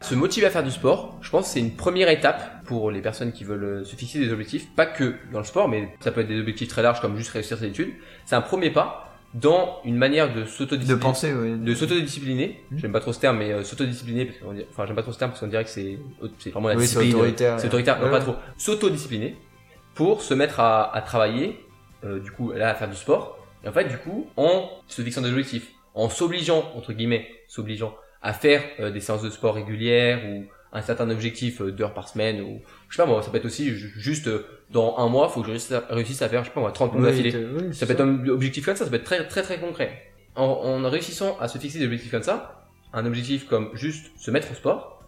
Se 0.00 0.14
motiver 0.14 0.46
à 0.46 0.50
faire 0.50 0.62
du 0.62 0.70
sport, 0.70 1.18
je 1.20 1.30
pense 1.30 1.46
que 1.46 1.54
c'est 1.54 1.60
une 1.60 1.74
première 1.74 2.08
étape 2.08 2.64
pour 2.64 2.92
les 2.92 3.02
personnes 3.02 3.32
qui 3.32 3.42
veulent 3.42 3.64
euh, 3.64 3.84
se 3.84 3.96
fixer 3.96 4.20
des 4.20 4.30
objectifs, 4.32 4.72
pas 4.76 4.86
que 4.86 5.16
dans 5.32 5.40
le 5.40 5.44
sport, 5.44 5.68
mais 5.68 5.96
ça 5.98 6.12
peut 6.12 6.20
être 6.20 6.28
des 6.28 6.38
objectifs 6.38 6.68
très 6.68 6.82
larges 6.82 7.00
comme 7.00 7.16
juste 7.16 7.30
réussir 7.30 7.58
ses 7.58 7.66
études. 7.66 7.92
C'est 8.24 8.36
un 8.36 8.40
premier 8.40 8.70
pas 8.70 9.07
dans 9.34 9.80
une 9.84 9.96
manière 9.96 10.32
de 10.34 10.40
De 10.40 10.46
s'autodiscipliner. 10.46 11.00
penser, 11.00 11.32
oui. 11.34 11.58
de 11.58 11.74
s'autodiscipliner. 11.74 12.60
Mhm. 12.70 12.78
J'aime 12.78 12.92
pas 12.92 13.00
trop 13.00 13.12
ce 13.12 13.20
terme, 13.20 13.38
mais 13.38 13.52
euh, 13.52 13.62
s'autodiscipliner, 13.62 14.24
parce 14.26 14.38
qu'on 14.38 14.52
dit- 14.52 14.64
enfin 14.70 14.86
j'aime 14.86 14.96
pas 14.96 15.02
trop 15.02 15.12
ce 15.12 15.18
terme 15.18 15.30
parce 15.30 15.40
qu'on 15.40 15.48
dirait 15.48 15.64
que 15.64 15.70
c'est, 15.70 15.98
c'est 16.38 16.50
vraiment 16.50 16.68
la 16.68 16.76
Oui, 16.76 16.86
c'est 16.86 16.94
discipline. 17.00 17.12
euh, 17.12 17.16
autoritaire. 17.18 17.60
C'est 17.60 17.66
autoritaire, 17.66 17.98
non 17.98 18.04
Ouais, 18.06 18.10
pas 18.10 18.18
ouais. 18.18 18.22
trop. 18.24 18.36
S'autodiscipliner 18.56 19.36
pour 19.94 20.22
se 20.22 20.32
mettre 20.34 20.60
à, 20.60 20.94
à 20.94 21.00
travailler, 21.02 21.58
euh, 22.04 22.20
du 22.20 22.30
coup 22.30 22.52
là 22.52 22.70
à 22.70 22.74
faire 22.74 22.88
du 22.88 22.96
sport. 22.96 23.38
Et 23.64 23.68
en 23.68 23.72
fait 23.72 23.84
du 23.88 23.98
coup 23.98 24.26
en 24.36 24.68
se 24.86 25.02
fixant 25.02 25.20
des 25.22 25.30
objectifs, 25.30 25.68
en 25.94 26.08
s'obligeant 26.08 26.72
entre 26.76 26.92
guillemets, 26.92 27.28
s'obligeant 27.48 27.94
à 28.22 28.32
faire 28.32 28.62
euh, 28.80 28.90
des 28.90 29.00
séances 29.00 29.22
de 29.22 29.30
sport 29.30 29.54
régulières 29.56 30.20
ou 30.28 30.44
un 30.72 30.82
certain 30.82 31.08
objectif 31.10 31.60
euh, 31.62 31.72
d'heures 31.72 31.94
par 31.94 32.08
semaine 32.08 32.40
ou 32.42 32.60
je 32.88 32.96
sais 32.96 33.02
pas 33.02 33.08
moi 33.08 33.22
ça 33.22 33.30
peut 33.30 33.38
être 33.38 33.46
aussi 33.46 33.70
ju- 33.74 33.92
juste 33.96 34.26
euh, 34.28 34.44
dans 34.70 34.96
un 34.98 35.08
mois 35.08 35.28
faut 35.28 35.40
que 35.40 35.46
je 35.46 35.52
réussisse 35.92 36.20
à, 36.22 36.28
faire 36.28 36.42
je 36.44 36.48
sais 36.48 36.54
pas 36.54 36.60
moi 36.60 36.72
30 36.72 36.92
pompes 36.92 37.00
Oui, 37.00 37.06
d'affilée 37.06 37.46
oui, 37.54 37.74
ça 37.74 37.86
peut 37.86 37.92
être 37.92 38.02
un 38.02 38.28
objectif 38.28 38.64
comme 38.66 38.76
ça, 38.76 38.84
ça 38.84 38.90
peut 38.90 38.96
être 38.96 39.04
très 39.04 39.26
très 39.26 39.42
très 39.42 39.58
concret. 39.58 40.02
En, 40.36 40.44
en 40.44 40.88
réussissant 40.90 41.36
à 41.40 41.48
se 41.48 41.58
fixer 41.58 41.78
des 41.78 41.84
objectifs 41.86 42.10
comme 42.10 42.22
ça, 42.22 42.66
un 42.92 43.04
objectif 43.06 43.48
comme 43.48 43.70
juste 43.74 44.06
se 44.18 44.30
mettre 44.30 44.50
au 44.52 44.54
sport, 44.54 45.02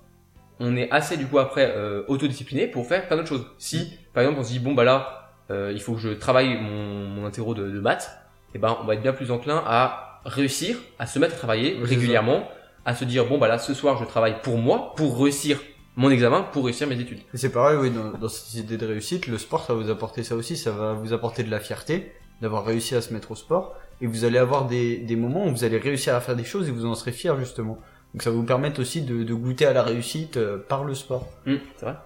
on 0.58 0.76
est 0.76 0.90
assez 0.90 1.16
du 1.16 1.26
coup 1.26 1.38
après 1.38 1.72
euh, 1.76 2.02
autodiscipliné 2.08 2.66
pour 2.66 2.86
faire 2.86 3.06
plein 3.06 3.16
d'autres 3.16 3.28
choses. 3.28 3.46
Si 3.58 3.98
par 4.14 4.22
exemple 4.22 4.40
on 4.40 4.42
se 4.44 4.50
dit 4.52 4.58
bon 4.58 4.74
bah 4.74 4.84
là 4.84 5.30
euh, 5.50 5.72
il 5.74 5.80
faut 5.80 5.94
que 5.94 6.00
je 6.00 6.10
travaille 6.10 6.58
mon, 6.60 7.06
mon 7.08 7.26
interro 7.26 7.54
de, 7.54 7.68
de 7.70 7.80
maths, 7.80 8.10
et 8.54 8.58
ben 8.58 8.76
on 8.82 8.86
va 8.86 8.94
être 8.94 9.02
bien 9.02 9.12
plus 9.12 9.30
enclin 9.30 9.62
à 9.66 10.20
réussir 10.24 10.76
à 10.98 11.06
se 11.06 11.18
mettre 11.18 11.34
à 11.34 11.38
travailler 11.38 11.76
Oui, 11.80 11.84
régulièrement, 11.88 12.48
à 12.84 12.94
se 12.94 13.04
dire 13.04 13.26
bon 13.26 13.38
bah 13.38 13.48
là 13.48 13.58
ce 13.58 13.74
soir 13.74 13.98
je 13.98 14.04
travaille 14.04 14.40
pour 14.42 14.58
moi, 14.58 14.94
pour 14.96 15.22
réussir 15.22 15.60
mon 15.96 16.10
examen, 16.10 16.42
pour 16.42 16.64
réussir 16.64 16.86
mes 16.88 16.98
études. 16.98 17.18
Et 17.34 17.36
c'est 17.36 17.50
pareil, 17.50 17.76
oui, 17.76 17.90
dans, 17.90 18.16
dans 18.16 18.28
cette 18.28 18.54
idée 18.54 18.76
de 18.78 18.86
réussite, 18.86 19.26
le 19.26 19.36
sport, 19.38 19.64
ça 19.66 19.74
va 19.74 19.82
vous 19.82 19.90
apporter 19.90 20.22
ça 20.22 20.34
aussi, 20.36 20.56
ça 20.56 20.70
va 20.70 20.92
vous 20.94 21.12
apporter 21.12 21.42
de 21.42 21.50
la 21.50 21.60
fierté 21.60 22.12
d'avoir 22.40 22.64
réussi 22.64 22.94
à 22.94 23.02
se 23.02 23.12
mettre 23.12 23.32
au 23.32 23.34
sport, 23.34 23.74
et 24.00 24.06
vous 24.06 24.24
allez 24.24 24.38
avoir 24.38 24.66
des, 24.66 24.96
des 24.98 25.16
moments 25.16 25.46
où 25.46 25.50
vous 25.50 25.64
allez 25.64 25.76
réussir 25.78 26.14
à 26.14 26.20
faire 26.20 26.36
des 26.36 26.44
choses 26.44 26.68
et 26.68 26.70
vous 26.70 26.86
en 26.86 26.94
serez 26.94 27.12
fier 27.12 27.38
justement. 27.38 27.78
Donc 28.14 28.22
ça 28.22 28.30
va 28.30 28.36
vous 28.36 28.44
permettre 28.44 28.80
aussi 28.80 29.02
de, 29.02 29.24
de 29.24 29.34
goûter 29.34 29.66
à 29.66 29.72
la 29.74 29.82
réussite 29.82 30.36
euh, 30.38 30.56
par 30.56 30.84
le 30.84 30.94
sport. 30.94 31.28
Hum, 31.46 31.58
c'est 31.76 31.84
vrai. 31.84 31.96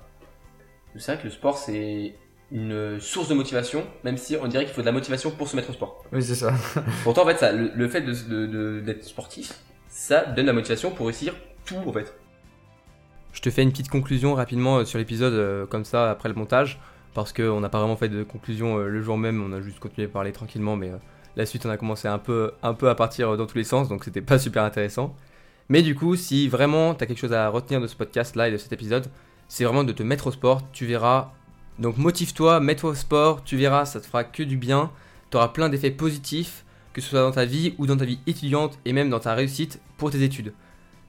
C'est 0.97 1.13
vrai 1.13 1.19
que 1.23 1.29
le 1.29 1.33
sport 1.33 1.57
c'est 1.59 2.15
une 2.51 2.99
source 3.01 3.29
de 3.29 3.35
motivation, 3.35 3.85
même 4.03 4.17
si 4.17 4.37
on 4.43 4.47
dirait 4.49 4.65
qu'il 4.65 4.75
faut 4.75 4.81
de 4.81 4.87
la 4.87 4.93
motivation 4.93 5.31
pour 5.31 5.47
se 5.49 5.57
mettre 5.57 5.71
au 5.71 5.73
sport. 5.73 6.05
Oui, 6.13 6.23
c'est 6.23 6.35
ça. 6.35 6.53
Pourtant, 7.03 7.23
en 7.23 7.27
fait, 7.27 7.39
ça, 7.39 7.53
le, 7.53 7.71
le 7.75 7.89
fait 7.89 8.01
de, 8.03 8.13
de- 8.13 8.47
de- 8.47 8.81
d'être 8.81 9.03
sportif, 9.05 9.55
ça 9.94 10.24
donne 10.24 10.46
la 10.46 10.52
motivation 10.52 10.90
pour 10.90 11.07
réussir 11.07 11.35
tout, 11.64 11.76
en 11.87 11.92
fait. 11.92 12.12
Je 13.33 13.40
te 13.40 13.48
fais 13.48 13.62
une 13.62 13.70
petite 13.70 13.88
conclusion 13.88 14.35
rapidement 14.35 14.78
euh, 14.78 14.85
sur 14.85 14.98
l'épisode, 14.98 15.33
euh, 15.35 15.66
comme 15.66 15.85
ça, 15.85 16.11
après 16.11 16.28
le 16.28 16.35
montage, 16.35 16.80
parce 17.14 17.33
qu'on 17.33 17.61
n'a 17.61 17.68
pas 17.68 17.78
vraiment 17.78 17.96
fait 17.96 18.09
de 18.09 18.24
conclusion 18.24 18.78
euh, 18.78 18.88
le 18.88 19.02
jour 19.02 19.16
même, 19.16 19.40
on 19.40 19.52
a 19.52 19.61
juste 19.61 19.78
continué 19.78 20.09
à 20.09 20.11
parler 20.11 20.33
tranquillement, 20.33 20.74
mais 20.74 20.90
la 21.37 21.46
suite, 21.46 21.64
on 21.64 21.70
a 21.70 21.76
commencé 21.76 22.09
un 22.09 22.18
peu, 22.18 22.50
un 22.64 22.74
peu 22.74 22.88
à 22.88 22.96
partir 22.96 23.37
dans 23.37 23.46
tous 23.46 23.57
les 23.57 23.64
sens, 23.64 23.88
donc 23.88 24.02
c'était 24.02 24.20
pas 24.20 24.38
super 24.38 24.64
intéressant. 24.64 25.14
Mais 25.68 25.80
du 25.80 25.94
coup, 25.94 26.16
si 26.16 26.48
vraiment 26.48 26.94
tu 26.94 27.04
as 27.04 27.07
quelque 27.07 27.20
chose 27.20 27.33
à 27.33 27.48
retenir 27.48 27.80
de 27.80 27.87
ce 27.87 27.94
podcast-là 27.94 28.48
et 28.48 28.50
de 28.50 28.57
cet 28.57 28.72
épisode, 28.72 29.07
c'est 29.46 29.62
vraiment 29.62 29.85
de 29.85 29.92
te 29.92 30.02
mettre 30.02 30.26
au 30.26 30.33
sport, 30.33 30.61
tu 30.72 30.87
verras. 30.87 31.30
Donc 31.78 31.98
motive-toi, 31.98 32.59
mets-toi 32.59 32.90
au 32.90 32.94
sport, 32.94 33.44
tu 33.44 33.57
verras, 33.57 33.85
ça 33.85 34.00
te 34.00 34.07
fera 34.07 34.24
que 34.24 34.42
du 34.42 34.57
bien, 34.57 34.90
tu 35.30 35.37
auras 35.37 35.48
plein 35.48 35.68
d'effets 35.68 35.92
positifs, 35.92 36.64
que 36.94 37.00
ce 37.00 37.11
soit 37.11 37.20
dans 37.20 37.33
ta 37.33 37.44
vie 37.44 37.74
ou 37.78 37.87
dans 37.87 37.96
ta 37.96 38.04
vie 38.04 38.20
étudiante 38.26 38.78
et 38.85 38.92
même 38.92 39.11
dans 39.11 39.20
ta 39.20 39.35
réussite 39.35 39.80
pour 39.98 40.11
tes 40.11 40.22
études. 40.22 40.54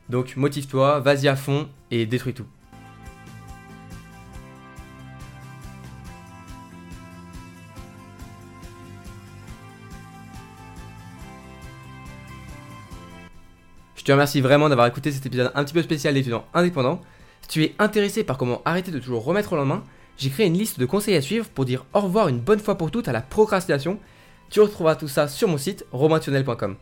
Donc 0.10 0.36
motive-toi, 0.36 1.00
vas-y 1.00 1.28
à 1.28 1.36
fond 1.36 1.70
et 1.92 2.06
détruis 2.06 2.34
tout. 2.34 2.46
Je 13.96 14.04
te 14.04 14.12
remercie 14.12 14.42
vraiment 14.42 14.70
d'avoir 14.70 14.86
écouté 14.86 15.12
cet 15.12 15.26
épisode 15.26 15.52
un 15.56 15.64
petit 15.64 15.74
peu 15.74 15.82
spécial 15.82 16.14
d'étudiants 16.14 16.46
indépendants. 16.54 17.02
Si 17.42 17.48
tu 17.48 17.64
es 17.64 17.76
intéressé 17.80 18.24
par 18.24 18.38
comment 18.38 18.62
arrêter 18.64 18.92
de 18.92 19.00
toujours 19.00 19.24
remettre 19.24 19.54
au 19.54 19.56
lendemain, 19.56 19.84
j'ai 20.18 20.30
créé 20.30 20.46
une 20.46 20.58
liste 20.58 20.80
de 20.80 20.86
conseils 20.86 21.16
à 21.16 21.22
suivre 21.22 21.48
pour 21.48 21.66
dire 21.66 21.86
au 21.94 22.02
revoir 22.02 22.28
une 22.28 22.40
bonne 22.40 22.60
fois 22.60 22.78
pour 22.78 22.92
toutes 22.92 23.08
à 23.08 23.12
la 23.12 23.22
procrastination 23.22 24.00
tu 24.50 24.60
retrouveras 24.62 24.96
tout 24.96 25.08
ça 25.08 25.28
sur 25.28 25.48
mon 25.48 25.58
site 25.58 25.86
romaintunnel.com. 25.92 26.76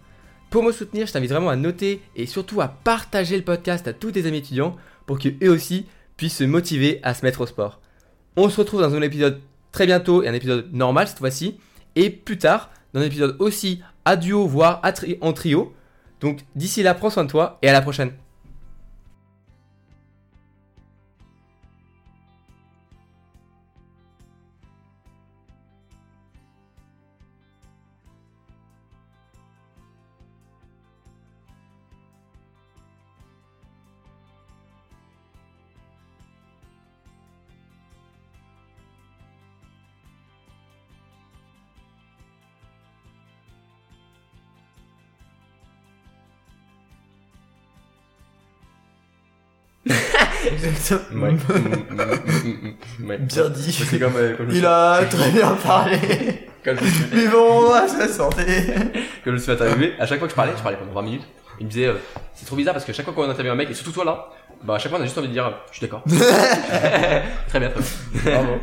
Pour 0.49 0.63
me 0.63 0.71
soutenir, 0.71 1.07
je 1.07 1.13
t'invite 1.13 1.31
vraiment 1.31 1.49
à 1.49 1.55
noter 1.55 2.01
et 2.15 2.27
surtout 2.27 2.61
à 2.61 2.67
partager 2.67 3.37
le 3.37 3.43
podcast 3.43 3.87
à 3.87 3.93
tous 3.93 4.11
tes 4.11 4.27
amis 4.27 4.37
étudiants 4.37 4.75
pour 5.05 5.17
qu'eux 5.17 5.49
aussi 5.49 5.87
puissent 6.15 6.37
se 6.37 6.43
motiver 6.43 6.99
à 7.03 7.13
se 7.13 7.25
mettre 7.25 7.41
au 7.41 7.47
sport. 7.47 7.79
On 8.35 8.49
se 8.49 8.57
retrouve 8.57 8.81
dans 8.81 8.93
un 8.93 9.01
épisode 9.01 9.41
très 9.71 9.85
bientôt 9.85 10.23
et 10.23 10.27
un 10.27 10.33
épisode 10.33 10.71
normal 10.71 11.07
cette 11.07 11.19
fois-ci. 11.19 11.57
Et 11.95 12.09
plus 12.09 12.37
tard, 12.37 12.69
dans 12.93 13.01
un 13.01 13.05
épisode 13.05 13.35
aussi 13.39 13.81
à 14.05 14.15
duo, 14.15 14.47
voire 14.47 14.81
en 15.21 15.33
trio. 15.33 15.73
Donc 16.21 16.41
d'ici 16.55 16.83
là, 16.83 16.93
prends 16.93 17.09
soin 17.09 17.25
de 17.25 17.29
toi 17.29 17.57
et 17.61 17.69
à 17.69 17.73
la 17.73 17.81
prochaine. 17.81 18.13
Exactement. 49.85 51.27
Ouais. 53.03 53.17
Bien 53.17 53.49
dit. 53.49 53.71
C'est 53.71 53.99
comme, 53.99 54.15
euh, 54.15 54.35
comme 54.35 54.49
je, 54.49 54.57
Il 54.57 54.65
a 54.65 55.01
très 55.09 55.31
bien 55.31 55.51
parlé. 55.63 55.97
comme 56.63 56.77
je, 56.79 56.85
suis- 56.85 57.05
Mais 57.13 57.27
bon, 57.27 57.71
à 57.73 57.87
sa 57.87 58.07
santé. 58.07 58.43
comme 59.23 59.35
je 59.37 59.41
suis 59.41 59.51
interviewé, 59.51 59.93
à 59.99 60.05
chaque 60.05 60.19
fois 60.19 60.27
que 60.27 60.31
je 60.31 60.35
parlais, 60.35 60.53
je 60.57 60.61
parlais 60.61 60.77
pendant 60.77 60.93
20 60.93 61.01
minutes. 61.01 61.23
Il 61.59 61.65
me 61.67 61.71
disait, 61.71 61.87
euh, 61.87 61.93
c'est 62.35 62.45
trop 62.45 62.55
bizarre 62.55 62.73
parce 62.73 62.85
que 62.85 62.93
chaque 62.93 63.05
fois 63.05 63.13
qu'on 63.13 63.29
interviewe 63.29 63.51
un 63.51 63.55
mec, 63.55 63.69
et 63.69 63.73
surtout 63.73 63.91
toi 63.91 64.05
là, 64.05 64.29
bah 64.63 64.75
à 64.75 64.79
chaque 64.79 64.89
fois 64.89 64.99
on 64.99 65.01
a 65.01 65.05
juste 65.05 65.17
envie 65.17 65.27
de 65.27 65.33
dire, 65.33 65.45
euh, 65.47 65.51
je 65.71 65.77
suis 65.77 65.85
d'accord. 65.85 66.03
très 66.07 67.59
bien, 67.59 67.69
très 67.69 67.69
bien. 67.69 68.31
Bravo. 68.33 68.59